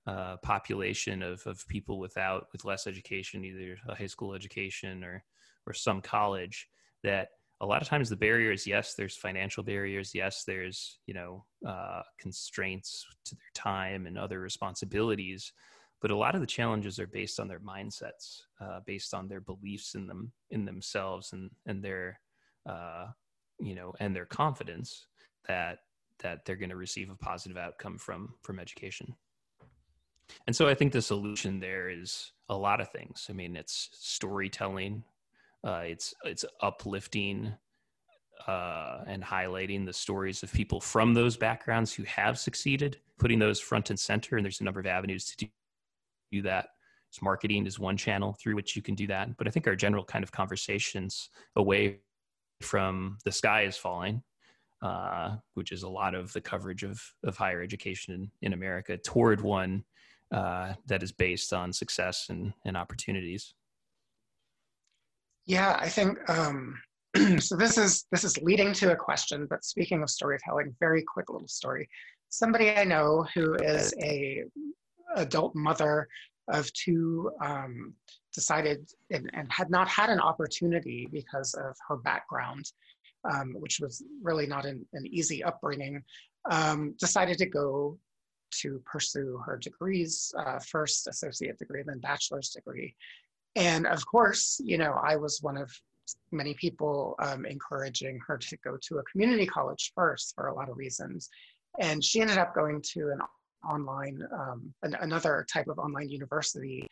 uh, 0.07 0.37
population 0.37 1.21
of, 1.21 1.45
of 1.45 1.67
people 1.67 1.99
without 1.99 2.47
with 2.51 2.65
less 2.65 2.87
education, 2.87 3.45
either 3.45 3.77
a 3.87 3.95
high 3.95 4.07
school 4.07 4.33
education 4.33 5.03
or 5.03 5.23
or 5.67 5.73
some 5.73 6.01
college 6.01 6.67
that 7.03 7.29
a 7.61 7.65
lot 7.65 7.81
of 7.81 7.87
times 7.87 8.09
the 8.09 8.15
barrier 8.15 8.51
is 8.51 8.65
yes 8.65 8.95
there's 8.95 9.15
financial 9.15 9.63
barriers 9.63 10.11
yes 10.13 10.43
there's 10.45 10.99
you 11.05 11.13
know 11.13 11.45
uh, 11.67 12.01
constraints 12.19 13.05
to 13.25 13.35
their 13.35 13.51
time 13.53 14.05
and 14.07 14.17
other 14.17 14.39
responsibilities 14.39 15.53
but 16.01 16.11
a 16.11 16.15
lot 16.15 16.33
of 16.33 16.41
the 16.41 16.47
challenges 16.47 16.99
are 16.99 17.07
based 17.07 17.39
on 17.39 17.47
their 17.47 17.59
mindsets 17.59 18.41
uh, 18.59 18.79
based 18.85 19.13
on 19.13 19.27
their 19.27 19.41
beliefs 19.41 19.95
in 19.95 20.07
them 20.07 20.31
in 20.49 20.65
themselves 20.65 21.33
and 21.33 21.49
and 21.65 21.83
their 21.83 22.19
uh, 22.67 23.05
you 23.59 23.75
know 23.75 23.93
and 23.99 24.15
their 24.15 24.25
confidence 24.25 25.05
that 25.47 25.79
that 26.19 26.45
they're 26.45 26.55
going 26.55 26.69
to 26.69 26.75
receive 26.75 27.09
a 27.09 27.15
positive 27.15 27.57
outcome 27.57 27.97
from 27.97 28.33
from 28.41 28.59
education. 28.59 29.15
And 30.47 30.55
so 30.55 30.67
i 30.67 30.73
think 30.73 30.91
the 30.91 31.01
solution 31.01 31.59
there 31.59 31.89
is 31.89 32.31
a 32.49 32.57
lot 32.57 32.81
of 32.81 32.89
things. 32.89 33.27
I 33.29 33.33
mean 33.33 33.55
it's 33.55 33.89
storytelling 33.93 35.03
uh, 35.63 35.83
it's 35.85 36.13
it's 36.23 36.45
uplifting 36.61 37.53
uh, 38.47 39.03
and 39.07 39.23
highlighting 39.23 39.85
the 39.85 39.93
stories 39.93 40.43
of 40.43 40.51
people 40.51 40.79
from 40.79 41.13
those 41.13 41.37
backgrounds 41.37 41.93
who 41.93 42.03
have 42.03 42.39
succeeded, 42.39 42.97
putting 43.19 43.39
those 43.39 43.59
front 43.59 43.89
and 43.89 43.99
center. 43.99 44.37
And 44.37 44.45
there's 44.45 44.61
a 44.61 44.63
number 44.63 44.79
of 44.79 44.87
avenues 44.87 45.25
to 45.25 45.47
do, 46.31 46.41
that. 46.43 46.69
So 47.09 47.19
marketing 47.23 47.65
is 47.65 47.77
one 47.77 47.97
channel 47.97 48.37
through 48.41 48.55
which 48.55 48.75
you 48.75 48.81
can 48.81 48.95
do 48.95 49.05
that. 49.07 49.35
But 49.37 49.47
I 49.47 49.51
think 49.51 49.67
our 49.67 49.75
general 49.75 50.05
kind 50.05 50.23
of 50.23 50.31
conversations 50.31 51.29
away 51.57 51.99
from 52.61 53.17
the 53.25 53.31
sky 53.33 53.63
is 53.63 53.75
falling, 53.75 54.23
uh, 54.81 55.35
which 55.55 55.73
is 55.73 55.83
a 55.83 55.89
lot 55.89 56.15
of 56.15 56.31
the 56.31 56.39
coverage 56.39 56.83
of, 56.83 57.01
of 57.25 57.35
higher 57.35 57.61
education 57.61 58.13
in, 58.13 58.31
in 58.41 58.53
America, 58.53 58.97
toward 58.97 59.41
one 59.41 59.83
uh, 60.31 60.73
that 60.85 61.03
is 61.03 61.11
based 61.11 61.51
on 61.51 61.73
success 61.73 62.27
and, 62.29 62.53
and 62.65 62.77
opportunities. 62.77 63.55
Yeah, 65.45 65.77
I 65.79 65.89
think 65.89 66.17
um, 66.29 66.75
so. 67.39 67.55
This 67.55 67.77
is 67.77 68.05
this 68.11 68.23
is 68.23 68.37
leading 68.39 68.73
to 68.73 68.91
a 68.91 68.95
question. 68.95 69.47
But 69.49 69.65
speaking 69.65 70.01
of 70.03 70.09
storytelling, 70.09 70.75
very 70.79 71.03
quick 71.03 71.29
little 71.29 71.47
story. 71.47 71.89
Somebody 72.29 72.71
I 72.71 72.85
know 72.85 73.25
who 73.33 73.55
is 73.55 73.93
a 74.01 74.43
adult 75.15 75.55
mother 75.55 76.07
of 76.47 76.71
two 76.73 77.31
um, 77.43 77.93
decided 78.33 78.89
and, 79.09 79.29
and, 79.33 79.51
had 79.51 79.69
not 79.69 79.87
had 79.87 80.09
an 80.09 80.19
opportunity 80.19 81.07
because 81.11 81.53
of 81.53 81.75
her 81.87 81.97
background, 81.97 82.71
um, 83.29 83.53
which 83.59 83.79
was 83.79 84.03
really 84.21 84.47
not 84.47 84.65
an, 84.65 84.85
an 84.93 85.05
easy 85.07 85.43
upbringing, 85.43 86.01
um, 86.49 86.95
decided 86.97 87.37
to 87.37 87.45
go 87.45 87.97
to 88.51 88.81
pursue 88.85 89.41
her 89.45 89.57
degrees, 89.57 90.33
uh, 90.39 90.59
first 90.59 91.07
associate 91.07 91.57
degree, 91.57 91.83
then 91.85 91.99
bachelor's 91.99 92.49
degree. 92.49 92.95
And 93.55 93.85
of 93.85 94.05
course, 94.05 94.59
you 94.63 94.77
know, 94.77 94.93
I 95.03 95.15
was 95.15 95.41
one 95.41 95.57
of 95.57 95.71
many 96.31 96.53
people 96.53 97.15
um, 97.19 97.45
encouraging 97.45 98.19
her 98.27 98.37
to 98.37 98.57
go 98.57 98.77
to 98.81 98.97
a 98.97 99.03
community 99.03 99.45
college 99.45 99.91
first 99.95 100.33
for 100.35 100.47
a 100.47 100.53
lot 100.53 100.69
of 100.69 100.77
reasons. 100.77 101.29
And 101.79 102.03
she 102.03 102.21
ended 102.21 102.37
up 102.37 102.53
going 102.53 102.81
to 102.93 103.09
an 103.09 103.19
online, 103.69 104.21
um, 104.33 104.73
an, 104.83 104.95
another 105.01 105.45
type 105.51 105.67
of 105.67 105.79
online 105.79 106.09
university. 106.09 106.87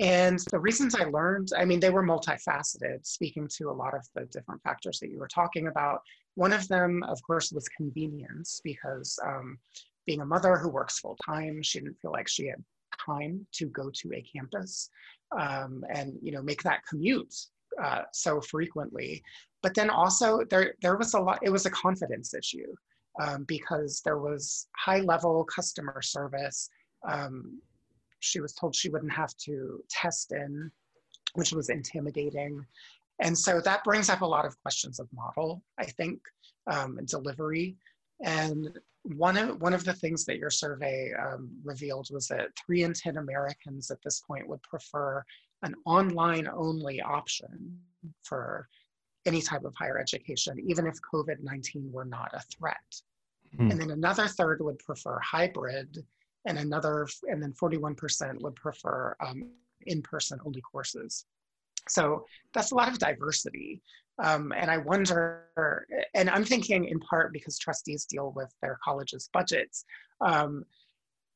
And 0.00 0.38
the 0.50 0.58
reasons 0.58 0.94
I 0.94 1.04
learned, 1.04 1.50
I 1.56 1.64
mean, 1.64 1.80
they 1.80 1.90
were 1.90 2.02
multifaceted, 2.02 3.06
speaking 3.06 3.48
to 3.58 3.70
a 3.70 3.72
lot 3.72 3.94
of 3.94 4.04
the 4.14 4.24
different 4.26 4.62
factors 4.62 4.98
that 5.00 5.10
you 5.10 5.18
were 5.18 5.28
talking 5.28 5.68
about. 5.68 6.00
One 6.34 6.52
of 6.52 6.66
them, 6.68 7.02
of 7.04 7.22
course, 7.22 7.52
was 7.52 7.68
convenience, 7.68 8.60
because 8.64 9.18
um, 9.24 9.58
being 10.04 10.20
a 10.20 10.26
mother 10.26 10.56
who 10.56 10.68
works 10.68 10.98
full 10.98 11.16
time, 11.24 11.62
she 11.62 11.78
didn't 11.78 12.00
feel 12.00 12.10
like 12.10 12.28
she 12.28 12.46
had 12.46 12.62
time 13.04 13.46
to 13.52 13.66
go 13.66 13.90
to 13.90 14.12
a 14.14 14.22
campus 14.22 14.90
um, 15.38 15.84
and 15.92 16.14
you 16.22 16.32
know 16.32 16.42
make 16.42 16.62
that 16.62 16.80
commute 16.88 17.34
uh, 17.82 18.02
so 18.12 18.40
frequently. 18.40 19.22
But 19.62 19.74
then 19.74 19.90
also 19.90 20.40
there 20.50 20.74
there 20.82 20.96
was 20.96 21.14
a 21.14 21.20
lot. 21.20 21.40
It 21.42 21.50
was 21.50 21.66
a 21.66 21.70
confidence 21.70 22.34
issue 22.34 22.72
um, 23.20 23.44
because 23.46 24.00
there 24.04 24.18
was 24.18 24.68
high 24.76 25.00
level 25.00 25.44
customer 25.44 26.02
service. 26.02 26.68
Um, 27.08 27.60
she 28.20 28.40
was 28.40 28.54
told 28.54 28.74
she 28.74 28.88
wouldn't 28.88 29.12
have 29.12 29.36
to 29.44 29.82
test 29.90 30.32
in, 30.32 30.70
which 31.34 31.52
was 31.52 31.68
intimidating. 31.68 32.64
And 33.20 33.36
so 33.36 33.60
that 33.60 33.84
brings 33.84 34.08
up 34.08 34.22
a 34.22 34.26
lot 34.26 34.44
of 34.44 34.60
questions 34.62 34.98
of 34.98 35.08
model, 35.12 35.62
I 35.78 35.84
think, 35.84 36.20
um, 36.66 36.98
delivery. 37.04 37.76
And 38.24 38.78
one 39.02 39.36
of, 39.36 39.60
one 39.60 39.74
of 39.74 39.84
the 39.84 39.92
things 39.92 40.24
that 40.24 40.38
your 40.38 40.50
survey 40.50 41.12
um, 41.12 41.50
revealed 41.62 42.08
was 42.10 42.26
that 42.28 42.48
three 42.64 42.82
in 42.82 42.94
10 42.94 43.18
Americans 43.18 43.90
at 43.90 43.98
this 44.02 44.20
point 44.20 44.48
would 44.48 44.62
prefer 44.62 45.22
an 45.62 45.74
online 45.86 46.48
only 46.48 47.00
option 47.00 47.78
for 48.22 48.68
any 49.26 49.40
type 49.40 49.64
of 49.64 49.74
higher 49.74 49.98
education, 49.98 50.58
even 50.66 50.86
if 50.86 50.94
COVID 51.12 51.42
19 51.42 51.90
were 51.92 52.04
not 52.04 52.30
a 52.34 52.40
threat. 52.56 52.76
Mm. 53.58 53.70
And 53.70 53.80
then 53.80 53.90
another 53.90 54.26
third 54.26 54.60
would 54.60 54.78
prefer 54.78 55.18
hybrid, 55.20 56.04
and 56.46 56.58
another, 56.58 57.06
and 57.24 57.42
then 57.42 57.52
41% 57.52 58.42
would 58.42 58.54
prefer 58.56 59.16
um, 59.20 59.50
in 59.86 60.02
person 60.02 60.38
only 60.44 60.60
courses. 60.60 61.24
So 61.88 62.24
that's 62.52 62.72
a 62.72 62.74
lot 62.74 62.88
of 62.88 62.98
diversity. 62.98 63.82
Um, 64.22 64.52
and 64.56 64.70
I 64.70 64.78
wonder, 64.78 65.88
and 66.14 66.30
I'm 66.30 66.44
thinking 66.44 66.84
in 66.86 67.00
part 67.00 67.32
because 67.32 67.58
trustees 67.58 68.06
deal 68.06 68.32
with 68.36 68.52
their 68.62 68.78
college's 68.84 69.28
budgets. 69.32 69.84
Um, 70.20 70.64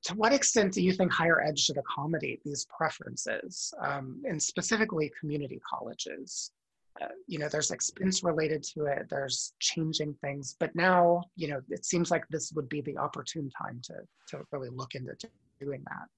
to 0.05 0.15
what 0.15 0.33
extent 0.33 0.75
do 0.75 0.83
you 0.83 0.93
think 0.93 1.13
higher 1.13 1.43
ed 1.43 1.59
should 1.59 1.77
accommodate 1.77 2.41
these 2.45 2.67
preferences, 2.77 3.75
um, 3.85 4.23
and 4.25 4.41
specifically 4.41 5.11
community 5.19 5.61
colleges? 5.69 6.53
Uh, 7.01 7.07
you 7.27 7.39
know, 7.39 7.49
there's 7.49 7.71
expense 7.71 8.23
related 8.25 8.63
to 8.63 8.87
it, 8.87 9.07
there's 9.11 9.53
changing 9.61 10.15
things, 10.21 10.57
but 10.59 10.75
now, 10.75 11.23
you 11.37 11.49
know, 11.49 11.61
it 11.69 11.85
seems 11.85 12.11
like 12.11 12.25
this 12.29 12.53
would 12.53 12.69
be 12.69 12.81
the 12.81 12.97
opportune 12.97 13.51
time 13.51 13.81
to, 13.83 13.95
to 14.29 14.45
really 14.53 14.69
look 14.69 14.95
into 14.95 15.15
doing 15.61 15.83
that. 15.85 16.09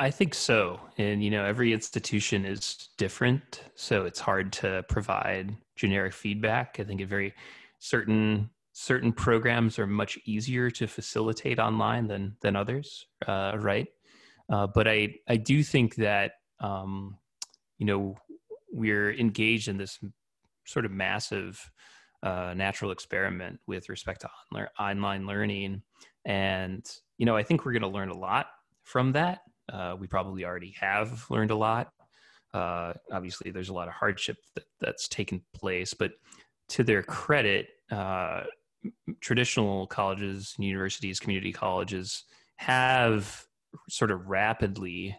I 0.00 0.10
think 0.10 0.34
so. 0.34 0.80
And, 0.96 1.22
you 1.22 1.30
know, 1.30 1.44
every 1.44 1.74
institution 1.74 2.46
is 2.46 2.88
different. 2.96 3.62
So 3.74 4.06
it's 4.06 4.18
hard 4.18 4.50
to 4.54 4.82
provide 4.88 5.54
generic 5.76 6.14
feedback. 6.14 6.80
I 6.80 6.84
think 6.84 7.02
a 7.02 7.06
very 7.06 7.34
certain 7.80 8.50
certain 8.72 9.12
programs 9.12 9.78
are 9.78 9.86
much 9.86 10.18
easier 10.24 10.70
to 10.70 10.86
facilitate 10.86 11.58
online 11.58 12.06
than 12.06 12.34
than 12.40 12.56
others, 12.56 13.06
uh, 13.28 13.58
right? 13.58 13.88
Uh, 14.50 14.66
but 14.68 14.88
I 14.88 15.16
I 15.28 15.36
do 15.36 15.62
think 15.62 15.96
that 15.96 16.32
um, 16.60 17.18
you 17.76 17.84
know 17.84 18.16
we're 18.72 19.12
engaged 19.12 19.68
in 19.68 19.76
this 19.76 19.98
sort 20.66 20.86
of 20.86 20.92
massive 20.92 21.70
uh, 22.22 22.54
natural 22.56 22.90
experiment 22.90 23.60
with 23.66 23.90
respect 23.90 24.22
to 24.22 24.30
online 24.78 25.26
learning, 25.26 25.82
and 26.24 26.90
you 27.18 27.26
know 27.26 27.36
I 27.36 27.42
think 27.42 27.66
we're 27.66 27.72
going 27.72 27.82
to 27.82 27.88
learn 27.88 28.10
a 28.10 28.18
lot 28.18 28.46
from 28.84 29.12
that. 29.12 29.40
Uh, 29.72 29.96
we 29.98 30.06
probably 30.06 30.44
already 30.44 30.74
have 30.80 31.24
learned 31.30 31.50
a 31.50 31.56
lot. 31.56 31.92
Uh, 32.52 32.92
obviously, 33.12 33.50
there's 33.50 33.68
a 33.68 33.72
lot 33.72 33.88
of 33.88 33.94
hardship 33.94 34.36
that, 34.54 34.64
that's 34.80 35.08
taken 35.08 35.42
place, 35.54 35.94
but 35.94 36.12
to 36.68 36.82
their 36.82 37.02
credit, 37.02 37.68
uh, 37.90 38.42
traditional 39.20 39.86
colleges, 39.86 40.54
universities, 40.58 41.20
community 41.20 41.52
colleges 41.52 42.24
have 42.56 43.44
sort 43.88 44.10
of 44.10 44.28
rapidly, 44.28 45.16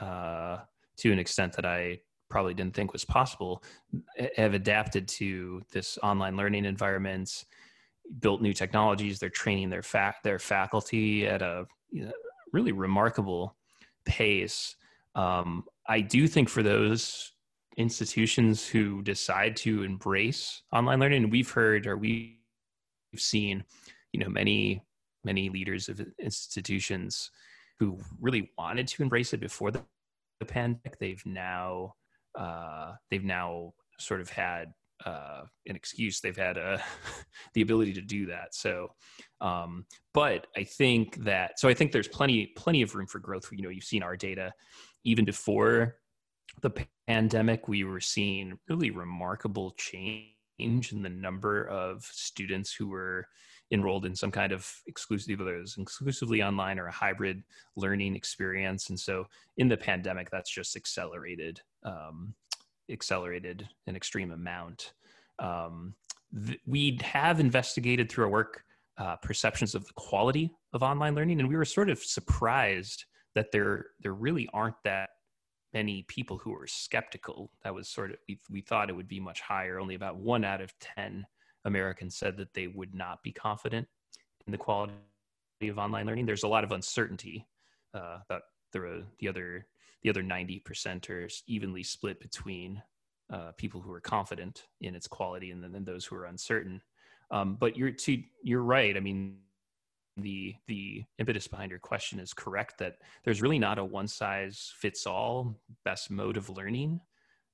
uh, 0.00 0.58
to 0.98 1.12
an 1.12 1.18
extent 1.18 1.54
that 1.54 1.64
I 1.64 1.98
probably 2.28 2.54
didn't 2.54 2.74
think 2.74 2.92
was 2.92 3.04
possible, 3.04 3.62
have 4.36 4.54
adapted 4.54 5.08
to 5.08 5.62
this 5.72 5.98
online 6.02 6.36
learning 6.36 6.64
environment, 6.64 7.44
built 8.20 8.42
new 8.42 8.52
technologies. 8.52 9.18
They're 9.18 9.30
training 9.30 9.70
their 9.70 9.82
fac- 9.82 10.22
their 10.22 10.38
faculty 10.38 11.26
at 11.26 11.40
a 11.40 11.66
you 11.90 12.04
know, 12.06 12.12
really 12.52 12.72
remarkable 12.72 13.55
pace. 14.06 14.76
Um, 15.14 15.64
I 15.86 16.00
do 16.00 16.26
think 16.26 16.48
for 16.48 16.62
those 16.62 17.32
institutions 17.76 18.66
who 18.66 19.02
decide 19.02 19.56
to 19.56 19.82
embrace 19.82 20.62
online 20.72 21.00
learning, 21.00 21.30
we've 21.30 21.50
heard 21.50 21.86
or 21.86 21.96
we've 21.96 22.36
seen, 23.16 23.64
you 24.12 24.20
know, 24.20 24.28
many 24.28 24.82
many 25.24 25.50
leaders 25.50 25.88
of 25.88 26.00
institutions 26.20 27.30
who 27.78 27.98
really 28.20 28.50
wanted 28.56 28.86
to 28.86 29.02
embrace 29.02 29.32
it 29.34 29.40
before 29.40 29.72
the, 29.72 29.82
the 30.38 30.46
pandemic. 30.46 30.98
They've 30.98 31.26
now 31.26 31.94
uh, 32.38 32.92
they've 33.10 33.24
now 33.24 33.74
sort 33.98 34.20
of 34.20 34.30
had 34.30 34.72
uh, 35.04 35.42
an 35.66 35.76
excuse. 35.76 36.20
They've 36.20 36.36
had 36.36 36.58
uh, 36.58 36.78
the 37.54 37.62
ability 37.62 37.92
to 37.94 38.00
do 38.00 38.26
that. 38.26 38.54
So, 38.54 38.92
um, 39.40 39.84
but 40.14 40.46
I 40.56 40.64
think 40.64 41.16
that 41.24 41.58
so 41.58 41.68
I 41.68 41.74
think 41.74 41.92
there's 41.92 42.08
plenty 42.08 42.46
plenty 42.56 42.82
of 42.82 42.94
room 42.94 43.06
for 43.06 43.18
growth. 43.18 43.48
You 43.52 43.62
know, 43.62 43.68
you've 43.68 43.84
seen 43.84 44.02
our 44.02 44.16
data 44.16 44.52
even 45.04 45.24
before 45.24 45.96
the 46.62 46.72
pandemic. 47.06 47.68
We 47.68 47.84
were 47.84 48.00
seeing 48.00 48.58
really 48.68 48.90
remarkable 48.90 49.72
change 49.72 50.32
in 50.58 51.02
the 51.02 51.10
number 51.10 51.68
of 51.68 52.04
students 52.04 52.72
who 52.72 52.88
were 52.88 53.26
enrolled 53.72 54.06
in 54.06 54.14
some 54.14 54.30
kind 54.30 54.52
of 54.52 54.70
exclusive, 54.86 55.38
whether 55.38 55.56
it 55.56 55.60
was 55.60 55.76
exclusively 55.76 56.42
online 56.42 56.78
or 56.78 56.86
a 56.86 56.92
hybrid 56.92 57.42
learning 57.76 58.14
experience. 58.14 58.88
And 58.90 58.98
so, 58.98 59.26
in 59.56 59.68
the 59.68 59.76
pandemic, 59.76 60.30
that's 60.30 60.50
just 60.50 60.76
accelerated 60.76 61.60
um, 61.82 62.34
accelerated 62.90 63.68
an 63.86 63.96
extreme 63.96 64.30
amount. 64.30 64.92
Um, 65.38 65.94
th- 66.46 66.60
we 66.66 66.98
have 67.02 67.40
investigated 67.40 68.10
through 68.10 68.24
our 68.24 68.30
work 68.30 68.62
uh, 68.98 69.16
perceptions 69.16 69.74
of 69.74 69.86
the 69.86 69.92
quality 69.94 70.50
of 70.72 70.82
online 70.82 71.14
learning, 71.14 71.40
and 71.40 71.48
we 71.48 71.56
were 71.56 71.64
sort 71.64 71.90
of 71.90 71.98
surprised 71.98 73.04
that 73.34 73.52
there 73.52 73.86
there 74.00 74.14
really 74.14 74.48
aren't 74.54 74.82
that 74.84 75.10
many 75.74 76.04
people 76.08 76.38
who 76.38 76.54
are 76.54 76.66
skeptical. 76.66 77.50
That 77.62 77.74
was 77.74 77.88
sort 77.88 78.12
of 78.12 78.16
we, 78.28 78.38
we 78.50 78.60
thought 78.62 78.88
it 78.88 78.96
would 78.96 79.08
be 79.08 79.20
much 79.20 79.40
higher. 79.40 79.78
Only 79.78 79.94
about 79.94 80.16
one 80.16 80.44
out 80.44 80.62
of 80.62 80.72
ten 80.80 81.26
Americans 81.64 82.16
said 82.16 82.36
that 82.38 82.54
they 82.54 82.68
would 82.68 82.94
not 82.94 83.22
be 83.22 83.32
confident 83.32 83.86
in 84.46 84.52
the 84.52 84.58
quality 84.58 84.94
of 85.62 85.78
online 85.78 86.06
learning. 86.06 86.26
There's 86.26 86.44
a 86.44 86.48
lot 86.48 86.64
of 86.64 86.72
uncertainty 86.72 87.46
uh, 87.92 88.18
about 88.24 88.42
the 88.72 89.04
the 89.18 89.28
other 89.28 89.66
the 90.02 90.10
other 90.10 90.22
90% 90.22 91.10
are 91.10 91.28
evenly 91.46 91.82
split 91.82 92.20
between 92.20 92.82
uh, 93.32 93.52
people 93.56 93.80
who 93.80 93.92
are 93.92 94.00
confident 94.00 94.66
in 94.80 94.94
its 94.94 95.08
quality 95.08 95.50
and 95.50 95.62
then 95.62 95.84
those 95.84 96.04
who 96.04 96.16
are 96.16 96.26
uncertain. 96.26 96.80
Um, 97.30 97.56
but 97.58 97.76
you're 97.76 97.90
to, 97.90 98.22
you're 98.42 98.62
right. 98.62 98.96
I 98.96 99.00
mean, 99.00 99.38
the 100.16 100.54
the 100.66 101.04
impetus 101.18 101.46
behind 101.46 101.70
your 101.70 101.80
question 101.80 102.18
is 102.18 102.32
correct 102.32 102.78
that 102.78 102.96
there's 103.24 103.42
really 103.42 103.58
not 103.58 103.78
a 103.78 103.84
one 103.84 104.08
size 104.08 104.72
fits 104.78 105.06
all 105.06 105.56
best 105.84 106.10
mode 106.10 106.36
of 106.36 106.48
learning. 106.48 107.00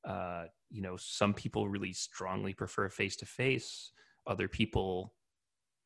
Uh, 0.04 0.44
you 0.70 0.82
know, 0.82 0.96
some 0.96 1.34
people 1.34 1.68
really 1.68 1.92
strongly 1.92 2.54
prefer 2.54 2.88
face 2.88 3.16
to 3.16 3.26
face. 3.26 3.92
Other 4.26 4.46
people, 4.46 5.12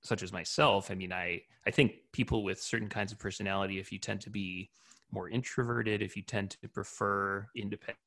such 0.03 0.23
as 0.23 0.33
myself, 0.33 0.91
I 0.91 0.95
mean, 0.95 1.13
I 1.13 1.43
I 1.67 1.71
think 1.71 1.95
people 2.13 2.45
with 2.45 2.61
certain 2.61 2.89
kinds 2.89 3.13
of 3.13 3.19
personality, 3.19 3.79
if 3.79 3.91
you 3.91 3.99
tend 3.99 4.21
to 4.23 4.31
be 4.31 4.71
more 5.11 5.29
introverted, 5.29 6.03
if 6.03 6.17
you 6.17 6.23
tend 6.23 6.51
to 6.51 6.69
prefer 6.69 7.47
independent 7.57 7.99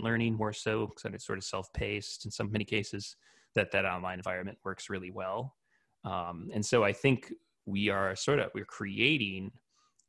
learning 0.00 0.34
more 0.34 0.52
so, 0.52 0.86
because 0.86 1.04
it's 1.14 1.26
sort 1.26 1.38
of 1.38 1.44
self 1.44 1.72
paced 1.72 2.24
in 2.24 2.30
some 2.30 2.50
many 2.50 2.64
cases, 2.64 3.16
that 3.54 3.70
that 3.72 3.84
online 3.84 4.18
environment 4.18 4.58
works 4.64 4.90
really 4.90 5.10
well. 5.10 5.56
Um, 6.04 6.50
and 6.52 6.64
so 6.64 6.84
I 6.84 6.92
think 6.92 7.32
we 7.66 7.88
are 7.88 8.16
sort 8.16 8.38
of 8.38 8.50
we're 8.54 8.64
creating 8.64 9.52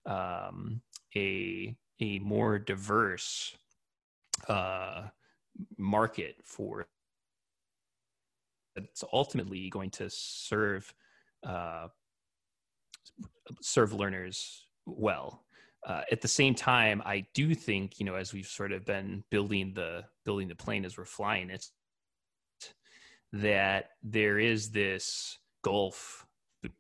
um, 0.06 0.82
a 1.16 1.76
a 2.00 2.20
more 2.20 2.58
diverse 2.58 3.56
uh, 4.48 5.04
market 5.78 6.36
for 6.44 6.88
that's 8.76 9.04
ultimately 9.14 9.70
going 9.70 9.90
to 9.92 10.10
serve 10.10 10.94
uh, 11.46 11.88
serve 13.62 13.94
learners 13.94 14.66
well. 14.86 15.44
Uh, 15.86 16.02
at 16.12 16.22
the 16.22 16.28
same 16.28 16.54
time, 16.54 17.02
I 17.06 17.26
do 17.34 17.56
think 17.56 18.00
you 18.00 18.06
know 18.06 18.16
as 18.16 18.34
we've 18.34 18.48
sort 18.48 18.72
of 18.72 18.86
been 18.86 19.24
building 19.30 19.74
the 19.74 20.06
building 20.26 20.48
the 20.48 20.56
plane 20.56 20.86
as 20.86 20.98
we're 20.98 21.06
flying 21.06 21.50
it, 21.50 21.66
that 23.34 23.90
there 24.04 24.38
is 24.38 24.70
this 24.70 25.40
gulf 25.64 26.26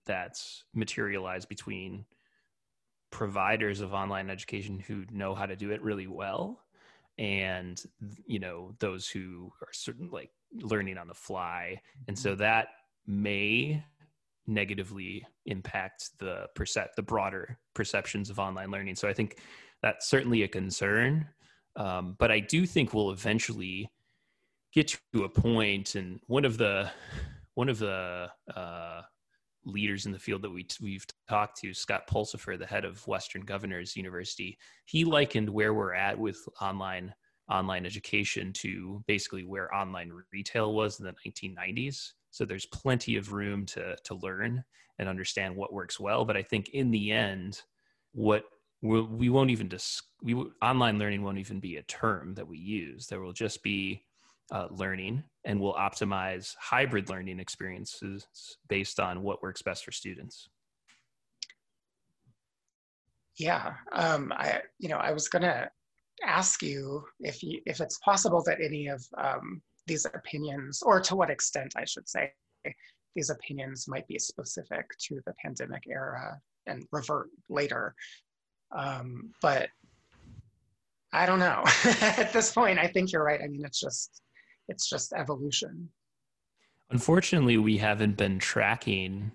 that's 0.05 0.63
materialized 0.73 1.49
between 1.49 2.05
providers 3.11 3.81
of 3.81 3.93
online 3.93 4.29
education 4.29 4.79
who 4.79 5.05
know 5.11 5.35
how 5.35 5.45
to 5.45 5.55
do 5.55 5.71
it 5.71 5.81
really 5.81 6.07
well 6.07 6.61
and 7.17 7.83
you 8.25 8.39
know 8.39 8.73
those 8.79 9.07
who 9.07 9.51
are 9.61 9.73
certain 9.73 10.09
like 10.11 10.31
learning 10.53 10.97
on 10.97 11.07
the 11.07 11.13
fly. 11.13 11.81
And 12.07 12.17
so 12.17 12.35
that 12.35 12.69
may 13.07 13.83
negatively 14.47 15.25
impact 15.45 16.09
the 16.19 16.47
percep- 16.57 16.93
the 16.95 17.01
broader 17.01 17.57
perceptions 17.73 18.29
of 18.29 18.39
online 18.39 18.71
learning 18.71 18.95
so 18.95 19.07
i 19.07 19.13
think 19.13 19.37
that's 19.81 20.07
certainly 20.07 20.43
a 20.43 20.47
concern 20.47 21.27
um, 21.75 22.15
but 22.19 22.31
i 22.31 22.39
do 22.39 22.65
think 22.65 22.93
we'll 22.93 23.11
eventually 23.11 23.89
get 24.73 24.97
to 25.13 25.23
a 25.23 25.29
point 25.29 25.95
and 25.95 26.19
one 26.27 26.45
of 26.45 26.57
the 26.57 26.89
one 27.55 27.69
of 27.69 27.79
the 27.79 28.29
uh, 28.55 29.01
leaders 29.65 30.05
in 30.05 30.11
the 30.11 30.19
field 30.19 30.41
that 30.41 30.49
we 30.49 30.65
we've 30.81 31.05
talked 31.29 31.59
to, 31.59 31.73
Scott 31.73 32.07
Pulsipher, 32.09 32.57
the 32.57 32.65
head 32.65 32.85
of 32.85 33.05
Western 33.07 33.43
Governors 33.43 33.95
University, 33.95 34.57
he 34.85 35.03
likened 35.03 35.49
where 35.49 35.73
we're 35.73 35.93
at 35.93 36.17
with 36.17 36.39
online 36.61 37.13
online 37.49 37.85
education 37.85 38.53
to 38.53 39.03
basically 39.07 39.43
where 39.43 39.73
online 39.75 40.11
retail 40.31 40.73
was 40.73 40.99
in 40.99 41.05
the 41.05 41.13
1990s. 41.27 42.11
So 42.31 42.45
there's 42.45 42.65
plenty 42.65 43.17
of 43.17 43.33
room 43.33 43.65
to 43.67 43.95
to 44.03 44.15
learn 44.15 44.63
and 44.99 45.09
understand 45.09 45.55
what 45.55 45.73
works 45.73 45.99
well. 45.99 46.25
But 46.25 46.37
I 46.37 46.43
think 46.43 46.69
in 46.69 46.91
the 46.91 47.11
end, 47.11 47.61
what 48.13 48.43
we'll, 48.81 49.05
we 49.05 49.29
won't 49.29 49.51
even 49.51 49.67
dis- 49.67 50.01
we 50.23 50.33
online 50.61 50.99
learning 50.99 51.23
won't 51.23 51.37
even 51.37 51.59
be 51.59 51.77
a 51.77 51.83
term 51.83 52.33
that 52.35 52.47
we 52.47 52.57
use. 52.57 53.07
There 53.07 53.21
will 53.21 53.33
just 53.33 53.63
be 53.63 54.03
uh, 54.51 54.67
learning 54.69 55.23
and 55.45 55.59
we'll 55.59 55.73
optimize 55.73 56.55
hybrid 56.59 57.09
learning 57.09 57.39
experiences 57.39 58.27
based 58.67 58.99
on 58.99 59.23
what 59.23 59.41
works 59.41 59.61
best 59.61 59.85
for 59.85 59.91
students. 59.91 60.49
Yeah, 63.37 63.73
um, 63.93 64.33
I 64.35 64.61
you 64.77 64.89
know 64.89 64.97
I 64.97 65.11
was 65.11 65.27
gonna 65.29 65.69
ask 66.23 66.61
you 66.61 67.03
if 67.21 67.41
you 67.41 67.61
if 67.65 67.81
it's 67.81 67.97
possible 67.99 68.43
that 68.45 68.61
any 68.61 68.87
of 68.87 69.03
um, 69.17 69.61
these 69.87 70.05
opinions, 70.05 70.81
or 70.81 70.99
to 71.01 71.15
what 71.15 71.29
extent 71.29 71.73
I 71.75 71.85
should 71.85 72.07
say, 72.07 72.31
these 73.15 73.29
opinions 73.29 73.87
might 73.87 74.07
be 74.07 74.19
specific 74.19 74.85
to 75.07 75.19
the 75.25 75.33
pandemic 75.43 75.83
era 75.87 76.39
and 76.67 76.85
revert 76.91 77.29
later. 77.49 77.95
Um, 78.71 79.31
but 79.41 79.69
I 81.13 81.25
don't 81.25 81.39
know. 81.39 81.63
At 82.01 82.31
this 82.31 82.53
point, 82.53 82.79
I 82.79 82.87
think 82.87 83.11
you're 83.11 83.23
right. 83.23 83.41
I 83.43 83.47
mean, 83.47 83.65
it's 83.65 83.79
just 83.79 84.21
it's 84.67 84.89
just 84.89 85.13
evolution. 85.13 85.89
Unfortunately, 86.89 87.57
we 87.57 87.77
haven't 87.77 88.17
been 88.17 88.39
tracking. 88.39 89.31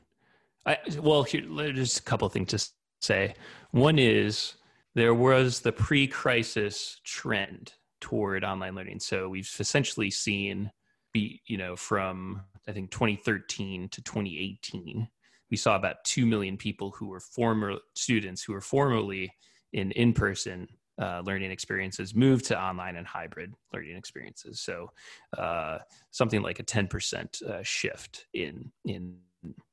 I, 0.64 0.78
well, 0.98 1.22
here, 1.22 1.44
there's 1.46 1.98
a 1.98 2.02
couple 2.02 2.28
things 2.28 2.50
to 2.50 2.70
say. 3.00 3.34
One 3.70 3.98
is 3.98 4.54
there 4.94 5.14
was 5.14 5.60
the 5.60 5.72
pre-crisis 5.72 7.00
trend 7.04 7.74
toward 8.06 8.44
online 8.44 8.76
learning. 8.76 9.00
So 9.00 9.28
we've 9.28 9.52
essentially 9.58 10.12
seen, 10.12 10.70
be 11.12 11.42
you 11.46 11.58
know, 11.58 11.74
from 11.74 12.40
I 12.68 12.72
think 12.72 12.92
2013 12.92 13.88
to 13.88 14.00
2018, 14.00 15.08
we 15.50 15.56
saw 15.56 15.74
about 15.74 16.04
two 16.04 16.24
million 16.24 16.56
people 16.56 16.92
who 16.92 17.08
were 17.08 17.18
former 17.18 17.74
students 17.96 18.44
who 18.44 18.52
were 18.52 18.60
formerly 18.60 19.32
in 19.72 19.90
in-person 19.90 20.68
uh, 21.02 21.20
learning 21.24 21.50
experiences 21.50 22.14
move 22.14 22.44
to 22.44 22.56
online 22.56 22.94
and 22.94 23.08
hybrid 23.08 23.52
learning 23.74 23.96
experiences. 23.96 24.60
So 24.60 24.92
uh, 25.36 25.78
something 26.12 26.42
like 26.42 26.60
a 26.60 26.64
10% 26.64 27.42
uh, 27.42 27.62
shift 27.64 28.26
in 28.34 28.70
in 28.84 29.16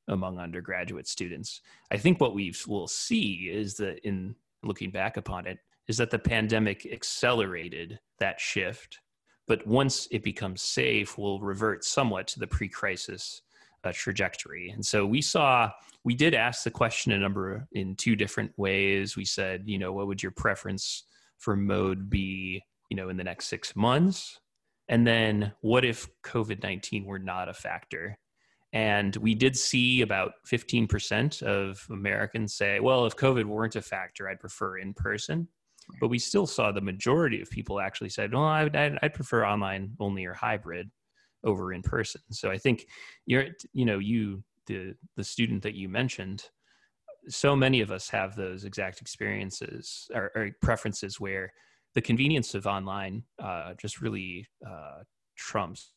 among 0.08 0.40
undergraduate 0.40 1.06
students. 1.06 1.60
I 1.92 1.98
think 1.98 2.20
what 2.20 2.34
we 2.34 2.52
will 2.66 2.88
see 2.88 3.48
is 3.52 3.74
that 3.74 4.00
in 4.04 4.34
looking 4.64 4.90
back 4.90 5.16
upon 5.16 5.46
it 5.46 5.58
is 5.88 5.96
that 5.98 6.10
the 6.10 6.18
pandemic 6.18 6.86
accelerated 6.90 7.98
that 8.18 8.40
shift. 8.40 9.00
But 9.46 9.66
once 9.66 10.08
it 10.10 10.22
becomes 10.22 10.62
safe, 10.62 11.18
we'll 11.18 11.40
revert 11.40 11.84
somewhat 11.84 12.26
to 12.28 12.40
the 12.40 12.46
pre-crisis 12.46 13.42
uh, 13.84 13.92
trajectory. 13.94 14.70
And 14.70 14.84
so 14.84 15.04
we 15.04 15.20
saw, 15.20 15.70
we 16.04 16.14
did 16.14 16.34
ask 16.34 16.64
the 16.64 16.70
question 16.70 17.12
a 17.12 17.18
number 17.18 17.68
in 17.72 17.96
two 17.96 18.16
different 18.16 18.52
ways. 18.56 19.16
We 19.16 19.26
said, 19.26 19.64
you 19.66 19.78
know, 19.78 19.92
what 19.92 20.06
would 20.06 20.22
your 20.22 20.32
preference 20.32 21.04
for 21.38 21.54
mode 21.54 22.08
be, 22.08 22.62
you 22.88 22.96
know, 22.96 23.10
in 23.10 23.16
the 23.18 23.24
next 23.24 23.48
six 23.48 23.76
months? 23.76 24.40
And 24.88 25.06
then 25.06 25.52
what 25.60 25.84
if 25.84 26.08
COVID 26.22 26.62
19 26.62 27.04
were 27.04 27.18
not 27.18 27.48
a 27.48 27.54
factor? 27.54 28.18
And 28.72 29.14
we 29.16 29.34
did 29.34 29.56
see 29.56 30.02
about 30.02 30.32
15% 30.50 31.42
of 31.42 31.86
Americans 31.90 32.54
say, 32.56 32.80
well, 32.80 33.06
if 33.06 33.16
COVID 33.16 33.44
weren't 33.44 33.76
a 33.76 33.82
factor, 33.82 34.28
I'd 34.28 34.40
prefer 34.40 34.78
in 34.78 34.94
person. 34.94 35.46
But 36.00 36.08
we 36.08 36.18
still 36.18 36.46
saw 36.46 36.72
the 36.72 36.80
majority 36.80 37.40
of 37.42 37.50
people 37.50 37.80
actually 37.80 38.10
said, 38.10 38.32
well, 38.32 38.44
I'd, 38.44 38.74
I'd 38.76 39.14
prefer 39.14 39.44
online 39.44 39.92
only 40.00 40.24
or 40.24 40.34
hybrid 40.34 40.90
over 41.44 41.72
in 41.72 41.82
person. 41.82 42.22
So 42.30 42.50
I 42.50 42.58
think 42.58 42.86
you're, 43.26 43.46
you 43.72 43.84
know, 43.84 43.98
you, 43.98 44.42
the, 44.66 44.94
the 45.16 45.24
student 45.24 45.62
that 45.62 45.74
you 45.74 45.88
mentioned, 45.88 46.44
so 47.28 47.54
many 47.54 47.80
of 47.80 47.90
us 47.90 48.08
have 48.10 48.34
those 48.34 48.64
exact 48.64 49.00
experiences 49.00 50.08
or, 50.14 50.30
or 50.34 50.50
preferences 50.62 51.20
where 51.20 51.52
the 51.94 52.02
convenience 52.02 52.54
of 52.54 52.66
online 52.66 53.22
uh, 53.42 53.74
just 53.80 54.00
really 54.00 54.46
uh, 54.66 55.02
trumps 55.36 55.92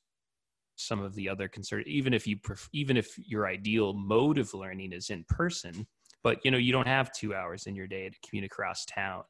some 0.76 1.02
of 1.02 1.16
the 1.16 1.28
other 1.28 1.48
concern 1.48 1.84
even 1.88 2.14
if 2.14 2.28
you 2.28 2.38
pref- 2.38 2.70
even 2.72 2.98
if 2.98 3.18
your 3.18 3.48
ideal 3.48 3.94
mode 3.94 4.38
of 4.38 4.54
learning 4.54 4.94
is 4.94 5.10
in 5.10 5.26
person 5.28 5.88
but 6.24 6.38
you 6.46 6.52
know 6.52 6.58
you 6.58 6.72
don't 6.72 6.88
have 6.88 7.12
two 7.12 7.34
hours 7.34 7.66
in 7.66 7.76
your 7.76 7.88
day 7.88 8.08
to 8.08 8.16
commute 8.28 8.46
across 8.46 8.86
town 8.86 9.24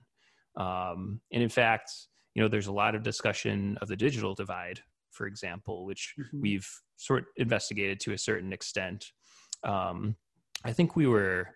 um, 0.58 1.22
and 1.32 1.42
in 1.44 1.50
fact 1.50 1.92
you 2.34 2.42
know 2.42 2.48
there's 2.48 2.68
a 2.68 2.72
lot 2.72 2.96
of 2.96 3.04
discussion 3.04 3.78
of 3.82 3.88
the 3.88 3.96
digital 3.96 4.34
divide 4.34 4.80
for 5.12 5.28
example 5.28 5.86
which 5.86 6.14
mm-hmm. 6.20 6.42
we've 6.42 6.70
sort 6.98 7.24
of 7.24 7.28
investigated 7.38 8.00
to 8.00 8.14
a 8.14 8.18
certain 8.18 8.52
extent 8.52 9.12
um, 9.64 10.16
i 10.64 10.72
think 10.72 10.96
we 10.96 11.08
were 11.08 11.48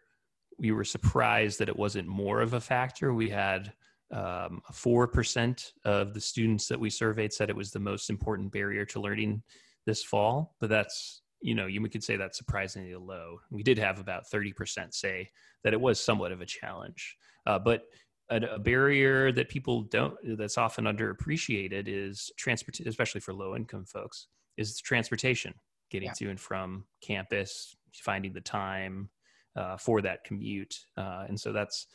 we 0.61 0.71
were 0.71 0.83
surprised 0.83 1.59
that 1.59 1.69
it 1.69 1.75
wasn't 1.75 2.07
more 2.07 2.39
of 2.39 2.53
a 2.53 2.61
factor. 2.61 3.13
We 3.13 3.29
had 3.29 3.73
um, 4.13 4.61
4% 4.71 5.71
of 5.85 6.13
the 6.13 6.21
students 6.21 6.67
that 6.67 6.79
we 6.79 6.89
surveyed 6.89 7.33
said 7.33 7.49
it 7.49 7.55
was 7.55 7.71
the 7.71 7.79
most 7.79 8.09
important 8.09 8.51
barrier 8.51 8.85
to 8.85 9.01
learning 9.01 9.41
this 9.87 10.03
fall, 10.03 10.55
but 10.59 10.69
that's, 10.69 11.23
you 11.41 11.55
know, 11.55 11.65
you 11.65 11.81
could 11.89 12.03
say 12.03 12.15
that's 12.15 12.37
surprisingly 12.37 12.93
low. 12.93 13.39
We 13.49 13.63
did 13.63 13.79
have 13.79 13.99
about 13.99 14.29
30% 14.31 14.93
say 14.93 15.31
that 15.63 15.73
it 15.73 15.81
was 15.81 15.99
somewhat 15.99 16.31
of 16.31 16.41
a 16.41 16.45
challenge. 16.45 17.17
Uh, 17.47 17.57
but 17.57 17.85
a, 18.31 18.55
a, 18.55 18.59
barrier 18.59 19.31
that 19.31 19.49
people 19.49 19.83
don't, 19.83 20.15
that's 20.37 20.57
often 20.57 20.85
underappreciated 20.85 21.83
is 21.87 22.31
transport, 22.37 22.79
especially 22.79 23.21
for 23.21 23.33
low 23.33 23.55
income 23.55 23.85
folks, 23.85 24.27
is 24.57 24.79
transportation, 24.79 25.53
getting 25.91 26.07
yeah. 26.07 26.13
to 26.13 26.29
and 26.29 26.39
from 26.39 26.85
campus, 27.01 27.75
finding 27.93 28.33
the 28.33 28.41
time, 28.41 29.09
uh, 29.55 29.77
for 29.77 30.01
that 30.01 30.23
commute. 30.23 30.75
Uh, 30.97 31.25
and 31.27 31.39
so 31.39 31.51
that's 31.51 31.87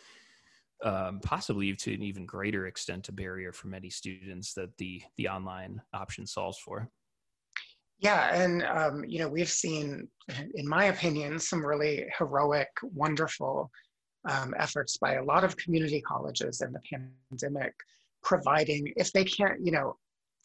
um, 0.84 1.20
possibly 1.22 1.74
to 1.74 1.94
an 1.94 2.02
even 2.02 2.26
greater 2.26 2.66
extent 2.66 3.08
a 3.08 3.12
barrier 3.12 3.52
for 3.52 3.68
many 3.68 3.88
students 3.88 4.52
that 4.54 4.76
the 4.76 5.02
the 5.16 5.28
online 5.28 5.80
option 5.94 6.26
solves 6.26 6.58
for. 6.58 6.90
Yeah, 7.98 8.34
and 8.34 8.62
um, 8.62 9.04
you 9.06 9.18
know 9.18 9.28
we've 9.28 9.48
seen, 9.48 10.06
in 10.54 10.68
my 10.68 10.84
opinion, 10.84 11.38
some 11.38 11.64
really 11.64 12.06
heroic, 12.18 12.68
wonderful 12.82 13.70
um, 14.28 14.54
efforts 14.58 14.96
by 14.96 15.14
a 15.14 15.24
lot 15.24 15.44
of 15.44 15.56
community 15.56 16.00
colleges 16.00 16.60
in 16.60 16.72
the 16.72 16.80
pandemic, 17.30 17.74
providing 18.22 18.92
if 18.96 19.12
they 19.12 19.24
can't, 19.24 19.64
you 19.64 19.72
know, 19.72 19.96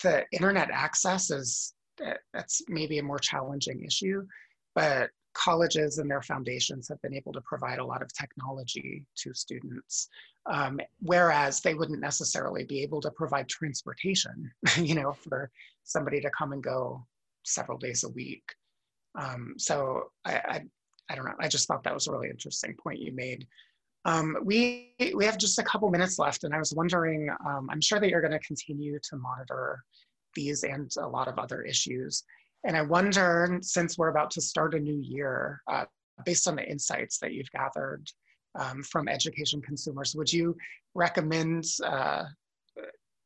the 0.04 0.26
internet 0.32 0.70
access 0.72 1.32
is 1.32 1.74
that's 2.34 2.62
maybe 2.67 2.98
a 2.98 3.04
more 3.04 3.20
challenging 3.20 3.84
issue, 3.84 4.26
but 4.76 5.10
colleges 5.34 5.98
and 5.98 6.10
their 6.10 6.22
foundations 6.22 6.88
have 6.88 7.02
been 7.02 7.13
able 7.13 7.32
to 7.32 7.41
provide 7.41 7.80
a 7.80 7.86
lot 7.86 8.02
of 8.02 8.13
technology 8.13 9.06
to 9.15 9.34
students, 9.34 10.10
um, 10.48 10.80
whereas 11.00 11.62
they 11.62 11.74
wouldn't 11.74 12.02
necessarily 12.02 12.63
be 12.63 12.82
able 12.82 13.02
to 13.02 13.12
provide 13.12 13.48
transportation, 13.48 14.52
you 14.78 14.96
know, 14.96 15.13
for 15.13 15.50
somebody 15.84 16.20
to 16.20 16.30
come 16.32 16.54
and 16.54 16.63
go 16.63 17.06
several 17.44 17.78
days 17.78 18.04
a 18.04 18.10
week. 18.10 18.44
Um, 19.20 19.56
so 19.58 20.12
I, 20.26 20.34
I, 20.34 20.62
I, 21.10 21.15
don't 21.15 21.26
know. 21.26 21.36
I 21.39 21.48
just 21.48 21.67
thought 21.67 21.84
that 21.84 21.94
was 21.94 22.08
a 22.08 22.12
really 22.12 22.30
interesting 22.30 22.76
point 22.82 23.00
you 23.00 23.12
made. 23.13 23.48
Um, 24.06 24.38
we 24.44 24.96
we 25.14 25.26
have 25.26 25.38
just 25.38 25.60
a 25.60 25.64
couple 25.64 25.90
minutes 25.90 26.18
left, 26.18 26.44
and 26.44 26.54
I 26.54 26.58
was 26.58 26.74
wondering. 26.74 27.30
Um, 27.46 27.70
I'm 27.70 27.82
sure 27.82 28.00
that 28.00 28.10
you're 28.10 28.22
going 28.22 28.32
to 28.32 28.40
continue 28.40 29.00
to 29.04 29.18
monitor 29.18 29.84
these 30.36 30.64
and 30.64 30.92
a 30.98 31.08
lot 31.08 31.28
of 31.28 31.38
other 31.38 31.62
issues. 31.62 32.24
And 32.64 32.78
I 32.78 32.82
wonder, 32.82 33.60
since 33.62 33.98
we're 33.98 34.10
about 34.10 34.32
to 34.32 34.42
start 34.42 34.76
a 34.76 34.80
new 34.80 35.00
year, 35.02 35.62
uh, 35.68 35.86
based 36.26 36.48
on 36.48 36.56
the 36.56 36.70
insights 36.70 37.18
that 37.20 37.34
you've 37.34 37.52
gathered 37.52 38.08
um, 38.58 38.84
from 38.84 39.08
education 39.08 39.62
consumers, 39.62 40.16
would 40.16 40.32
you 40.32 40.56
recommend 40.94 41.66
uh, 41.84 42.24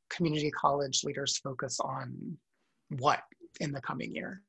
community 0.10 0.52
college 0.52 1.04
leaders 1.04 1.38
focus 1.38 1.80
on 1.80 2.38
what 2.98 3.22
in 3.60 3.72
the 3.72 3.82
coming 3.82 4.14
year? 4.14 4.42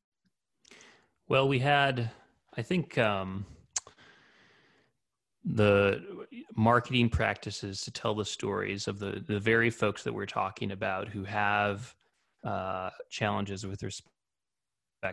Well, 1.29 1.49
we 1.49 1.59
had, 1.59 2.11
I 2.57 2.63
think, 2.63 2.99
um, 2.99 3.47
the 5.47 6.27
marketing 6.57 7.09
practices 7.09 7.83
to 7.83 7.91
tell 7.93 8.15
the 8.15 8.25
stories 8.25 8.89
of 8.89 8.99
the 8.99 9.23
the 9.27 9.39
very 9.39 9.71
folks 9.71 10.03
that 10.03 10.13
we're 10.13 10.27
talking 10.27 10.73
about 10.73 11.09
who 11.09 11.23
have 11.25 11.95
uh, 12.45 12.91
challenges 13.11 13.65
with 13.67 13.83
respect 13.83 14.09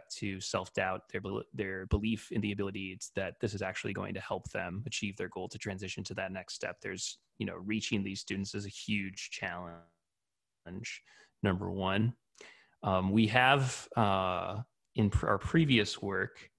to 0.10 0.40
self 0.40 0.74
doubt, 0.74 1.02
their 1.12 1.22
their 1.54 1.86
belief 1.88 2.32
in 2.32 2.42
the 2.42 2.52
ability 2.52 2.98
that 3.16 3.36
this 3.42 3.54
is 3.54 3.62
actually 3.62 3.94
going 3.94 4.14
to 4.16 4.20
help 4.20 4.50
them 4.52 4.84
achieve 4.88 5.16
their 5.18 5.30
goal 5.30 5.48
to 5.50 5.58
transition 5.58 6.04
to 6.06 6.16
that 6.16 6.32
next 6.32 6.56
step. 6.56 6.78
There's 6.82 7.20
you 7.38 7.46
know 7.46 7.56
reaching 7.56 8.04
these 8.04 8.22
students 8.22 8.56
is 8.56 8.66
a 8.66 8.70
huge 8.70 9.30
challenge. 9.32 9.82
Number 11.44 11.70
one, 11.70 12.14
um, 12.82 13.12
we 13.12 13.28
have 13.28 13.88
uh, 13.96 14.62
in 14.96 15.10
pr- 15.10 15.28
our 15.28 15.38
previous 15.38 16.02
work, 16.02 16.50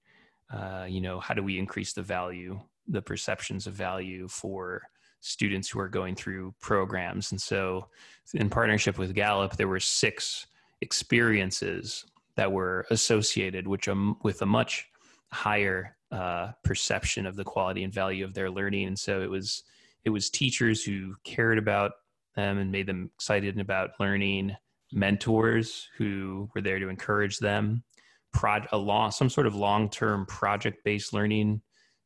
uh, 0.53 0.85
you 0.87 1.01
know, 1.01 1.19
how 1.19 1.33
do 1.33 1.43
we 1.43 1.57
increase 1.57 1.93
the 1.93 2.03
value, 2.03 2.59
the 2.87 3.01
perceptions 3.01 3.67
of 3.67 3.73
value 3.73 4.27
for 4.27 4.81
students 5.19 5.69
who 5.69 5.79
are 5.79 5.89
going 5.89 6.15
through 6.15 6.53
programs? 6.61 7.31
And 7.31 7.41
so, 7.41 7.87
in 8.33 8.49
partnership 8.49 8.97
with 8.97 9.13
Gallup, 9.13 9.55
there 9.55 9.67
were 9.67 9.79
six 9.79 10.47
experiences 10.81 12.05
that 12.35 12.51
were 12.51 12.85
associated 12.91 13.65
which 13.65 13.87
um, 13.87 14.17
with 14.23 14.41
a 14.41 14.45
much 14.45 14.87
higher 15.31 15.95
uh, 16.11 16.51
perception 16.63 17.25
of 17.25 17.35
the 17.35 17.43
quality 17.43 17.83
and 17.83 17.93
value 17.93 18.23
of 18.23 18.33
their 18.33 18.51
learning 18.51 18.87
and 18.87 18.99
so 18.99 19.21
it 19.21 19.29
was 19.29 19.63
it 20.03 20.09
was 20.09 20.29
teachers 20.29 20.83
who 20.83 21.15
cared 21.23 21.57
about 21.57 21.93
them 22.35 22.57
and 22.57 22.71
made 22.71 22.87
them 22.87 23.09
excited 23.15 23.59
about 23.59 23.91
learning 23.99 24.55
mentors 24.91 25.89
who 25.97 26.49
were 26.53 26.61
there 26.61 26.79
to 26.79 26.89
encourage 26.89 27.39
them 27.39 27.83
Pro- 28.31 28.65
a 28.71 28.77
long, 28.77 29.11
some 29.11 29.29
sort 29.29 29.47
of 29.47 29.55
long-term 29.55 30.25
project-based 30.25 31.13
learning 31.13 31.61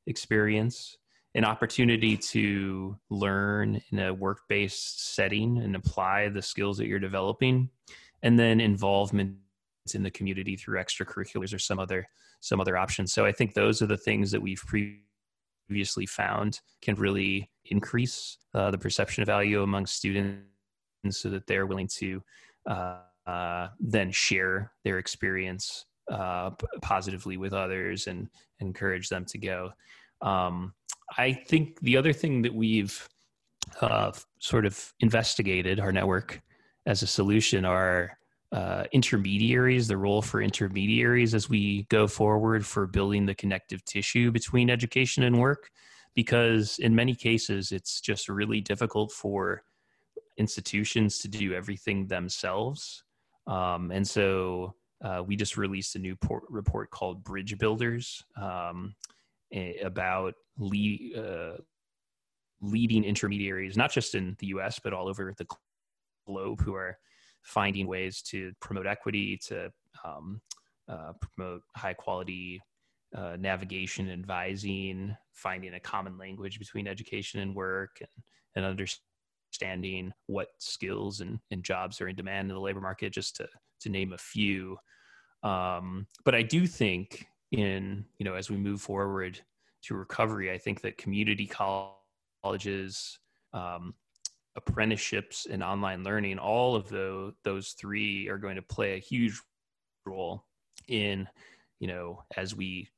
experience 0.09 0.97
an 1.35 1.45
opportunity 1.45 2.17
to 2.17 2.97
learn 3.09 3.79
in 3.91 3.99
a 3.99 4.13
work-based 4.13 5.13
setting 5.13 5.59
and 5.59 5.75
apply 5.75 6.27
the 6.27 6.41
skills 6.41 6.77
that 6.77 6.87
you're 6.87 6.99
developing 6.99 7.69
and 8.23 8.37
then 8.37 8.59
involvement 8.59 9.35
in 9.93 10.03
the 10.03 10.11
community 10.11 10.55
through 10.55 10.79
extracurriculars 10.79 11.53
or 11.53 11.59
some 11.59 11.79
other 11.79 12.07
some 12.41 12.59
other 12.61 12.77
options. 12.77 13.13
So 13.13 13.25
i 13.25 13.31
think 13.31 13.53
those 13.53 13.81
are 13.81 13.87
the 13.87 13.97
things 13.97 14.31
that 14.31 14.41
we've 14.41 14.63
previously 15.67 16.05
found 16.05 16.59
can 16.81 16.95
really 16.95 17.49
increase 17.65 18.37
uh, 18.53 18.71
the 18.71 18.77
perception 18.77 19.21
of 19.21 19.27
value 19.27 19.61
among 19.61 19.85
students 19.85 20.41
so 21.11 21.29
that 21.29 21.47
they're 21.47 21.65
willing 21.65 21.89
to 21.97 22.21
uh, 22.69 22.97
uh, 23.27 23.67
then 23.79 24.11
share 24.11 24.71
their 24.83 24.97
experience 24.97 25.85
uh, 26.09 26.49
p- 26.51 26.67
positively 26.81 27.37
with 27.37 27.53
others 27.53 28.07
and 28.07 28.29
encourage 28.59 29.09
them 29.09 29.25
to 29.25 29.37
go 29.37 29.71
um, 30.21 30.73
i 31.17 31.31
think 31.31 31.79
the 31.81 31.97
other 31.97 32.13
thing 32.13 32.41
that 32.41 32.53
we've 32.53 33.07
uh, 33.81 34.11
sort 34.39 34.65
of 34.65 34.93
investigated 34.99 35.79
our 35.79 35.91
network 35.91 36.41
as 36.85 37.03
a 37.03 37.07
solution 37.07 37.65
are 37.65 38.17
uh, 38.51 38.83
intermediaries, 38.91 39.87
the 39.87 39.97
role 39.97 40.21
for 40.21 40.41
intermediaries 40.41 41.35
as 41.35 41.49
we 41.49 41.83
go 41.89 42.07
forward 42.07 42.65
for 42.65 42.87
building 42.87 43.25
the 43.25 43.35
connective 43.35 43.83
tissue 43.85 44.31
between 44.31 44.69
education 44.69 45.23
and 45.23 45.39
work. 45.39 45.69
Because 46.15 46.79
in 46.79 46.95
many 46.95 47.13
cases, 47.13 47.71
it's 47.71 48.01
just 48.01 48.27
really 48.27 48.59
difficult 48.59 49.11
for 49.11 49.61
institutions 50.37 51.19
to 51.19 51.27
do 51.27 51.53
everything 51.53 52.07
themselves. 52.07 53.03
Um, 53.45 53.91
and 53.91 54.07
so 54.07 54.73
uh, 55.03 55.23
we 55.25 55.35
just 55.35 55.57
released 55.57 55.95
a 55.95 55.99
new 55.99 56.15
port- 56.15 56.43
report 56.49 56.89
called 56.91 57.23
Bridge 57.23 57.57
Builders 57.57 58.23
um, 58.39 58.95
about 59.83 60.33
uh, 60.61 61.51
leading 62.61 63.03
intermediaries, 63.03 63.77
not 63.77 63.91
just 63.91 64.15
in 64.15 64.35
the 64.39 64.47
US, 64.47 64.79
but 64.79 64.93
all 64.93 65.07
over 65.07 65.33
the 65.37 65.47
globe 66.27 66.61
who 66.61 66.75
are 66.75 66.97
finding 67.41 67.87
ways 67.87 68.21
to 68.21 68.51
promote 68.59 68.85
equity, 68.85 69.37
to 69.47 69.71
um, 70.03 70.41
uh, 70.87 71.13
promote 71.21 71.61
high 71.75 71.93
quality 71.93 72.61
uh, 73.15 73.35
navigation, 73.39 74.09
advising, 74.09 75.15
finding 75.33 75.73
a 75.73 75.79
common 75.79 76.17
language 76.17 76.59
between 76.59 76.87
education 76.87 77.39
and 77.39 77.55
work, 77.55 77.97
and, 78.01 78.09
and 78.55 78.65
understanding 79.49 80.13
what 80.27 80.49
skills 80.59 81.21
and, 81.21 81.39
and 81.51 81.63
jobs 81.63 82.01
are 82.01 82.07
in 82.07 82.15
demand 82.15 82.49
in 82.49 82.55
the 82.55 82.61
labor 82.61 82.81
market, 82.81 83.11
just 83.11 83.35
to, 83.37 83.47
to 83.81 83.89
name 83.89 84.13
a 84.13 84.17
few. 84.17 84.77
Um, 85.43 86.07
but 86.25 86.35
I 86.35 86.43
do 86.43 86.67
think 86.67 87.25
in, 87.51 88.05
you 88.17 88.25
know, 88.25 88.35
as 88.35 88.49
we 88.49 88.57
move 88.57 88.81
forward 88.81 89.39
to 89.83 89.95
recovery, 89.95 90.51
I 90.51 90.57
think 90.57 90.81
that 90.81 90.97
community 90.97 91.47
colleges, 92.43 93.19
um, 93.53 93.93
apprenticeships 94.55 95.47
and 95.49 95.63
online 95.63 96.03
learning, 96.03 96.37
all 96.37 96.75
of 96.75 96.89
those 96.89 97.33
those 97.43 97.71
three 97.71 98.27
are 98.27 98.37
going 98.37 98.55
to 98.55 98.61
play 98.61 98.95
a 98.95 98.99
huge 98.99 99.39
role 100.05 100.43
in, 100.87 101.27
you 101.79 101.87
know, 101.87 102.23
as 102.35 102.53
we 102.55 102.89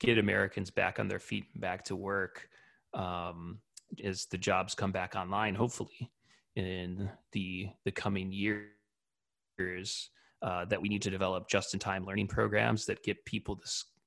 get 0.00 0.18
Americans 0.18 0.70
back 0.70 0.98
on 0.98 1.06
their 1.06 1.18
feet 1.20 1.44
back 1.60 1.84
to 1.84 1.94
work, 1.94 2.48
um, 2.94 3.60
as 4.02 4.26
the 4.26 4.38
jobs 4.38 4.74
come 4.74 4.92
back 4.92 5.14
online, 5.16 5.54
hopefully 5.54 6.10
in 6.56 7.10
the 7.32 7.68
the 7.84 7.92
coming 7.92 8.32
years. 8.32 10.10
Uh, 10.42 10.64
that 10.64 10.80
we 10.80 10.88
need 10.88 11.02
to 11.02 11.10
develop 11.10 11.50
just-in-time 11.50 12.06
learning 12.06 12.26
programs 12.26 12.86
that 12.86 13.02
get 13.02 13.22
people 13.26 13.60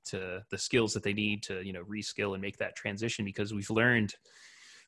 to 0.04 0.42
the 0.50 0.58
skills 0.58 0.92
that 0.92 1.04
they 1.04 1.12
need 1.12 1.44
to, 1.44 1.64
you 1.64 1.72
know, 1.72 1.84
reskill 1.84 2.32
and 2.32 2.42
make 2.42 2.56
that 2.58 2.74
transition. 2.74 3.24
Because 3.24 3.54
we've 3.54 3.70
learned 3.70 4.12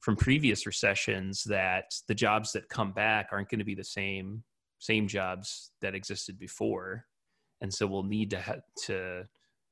from 0.00 0.16
previous 0.16 0.66
recessions 0.66 1.44
that 1.44 1.94
the 2.08 2.14
jobs 2.14 2.52
that 2.52 2.68
come 2.68 2.92
back 2.92 3.28
aren't 3.32 3.48
going 3.48 3.58
to 3.58 3.64
be 3.64 3.74
the 3.74 3.84
same 3.84 4.42
same 4.78 5.08
jobs 5.08 5.72
that 5.80 5.94
existed 5.94 6.38
before 6.38 7.04
and 7.60 7.72
so 7.72 7.86
we'll 7.86 8.02
need 8.02 8.30
to 8.30 8.40
ha- 8.40 8.56
to 8.84 9.24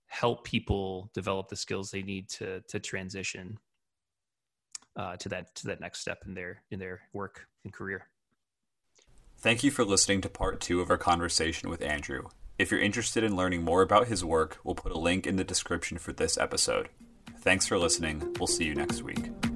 help 0.06 0.44
people 0.44 1.10
develop 1.14 1.48
the 1.48 1.56
skills 1.56 1.90
they 1.90 2.02
need 2.02 2.28
to 2.28 2.60
to 2.68 2.80
transition 2.80 3.56
uh, 4.96 5.16
to 5.16 5.28
that 5.30 5.54
to 5.56 5.66
that 5.68 5.80
next 5.80 6.00
step 6.00 6.22
in 6.26 6.34
their 6.34 6.62
in 6.70 6.78
their 6.78 7.02
work 7.12 7.46
and 7.64 7.72
career. 7.72 8.08
Thank 9.38 9.62
you 9.62 9.70
for 9.70 9.84
listening 9.84 10.20
to 10.22 10.28
part 10.28 10.60
two 10.60 10.80
of 10.80 10.90
our 10.90 10.96
conversation 10.96 11.68
with 11.68 11.82
Andrew. 11.82 12.28
If 12.58 12.70
you're 12.70 12.80
interested 12.80 13.24
in 13.24 13.36
learning 13.36 13.62
more 13.62 13.82
about 13.82 14.06
his 14.06 14.24
work, 14.24 14.58
we'll 14.64 14.76
put 14.76 14.92
a 14.92 14.98
link 14.98 15.26
in 15.26 15.36
the 15.36 15.44
description 15.44 15.98
for 15.98 16.12
this 16.12 16.38
episode. 16.38 16.88
Thanks 17.40 17.66
for 17.66 17.78
listening. 17.78 18.34
We'll 18.38 18.46
see 18.46 18.64
you 18.64 18.74
next 18.74 19.02
week. 19.02 19.53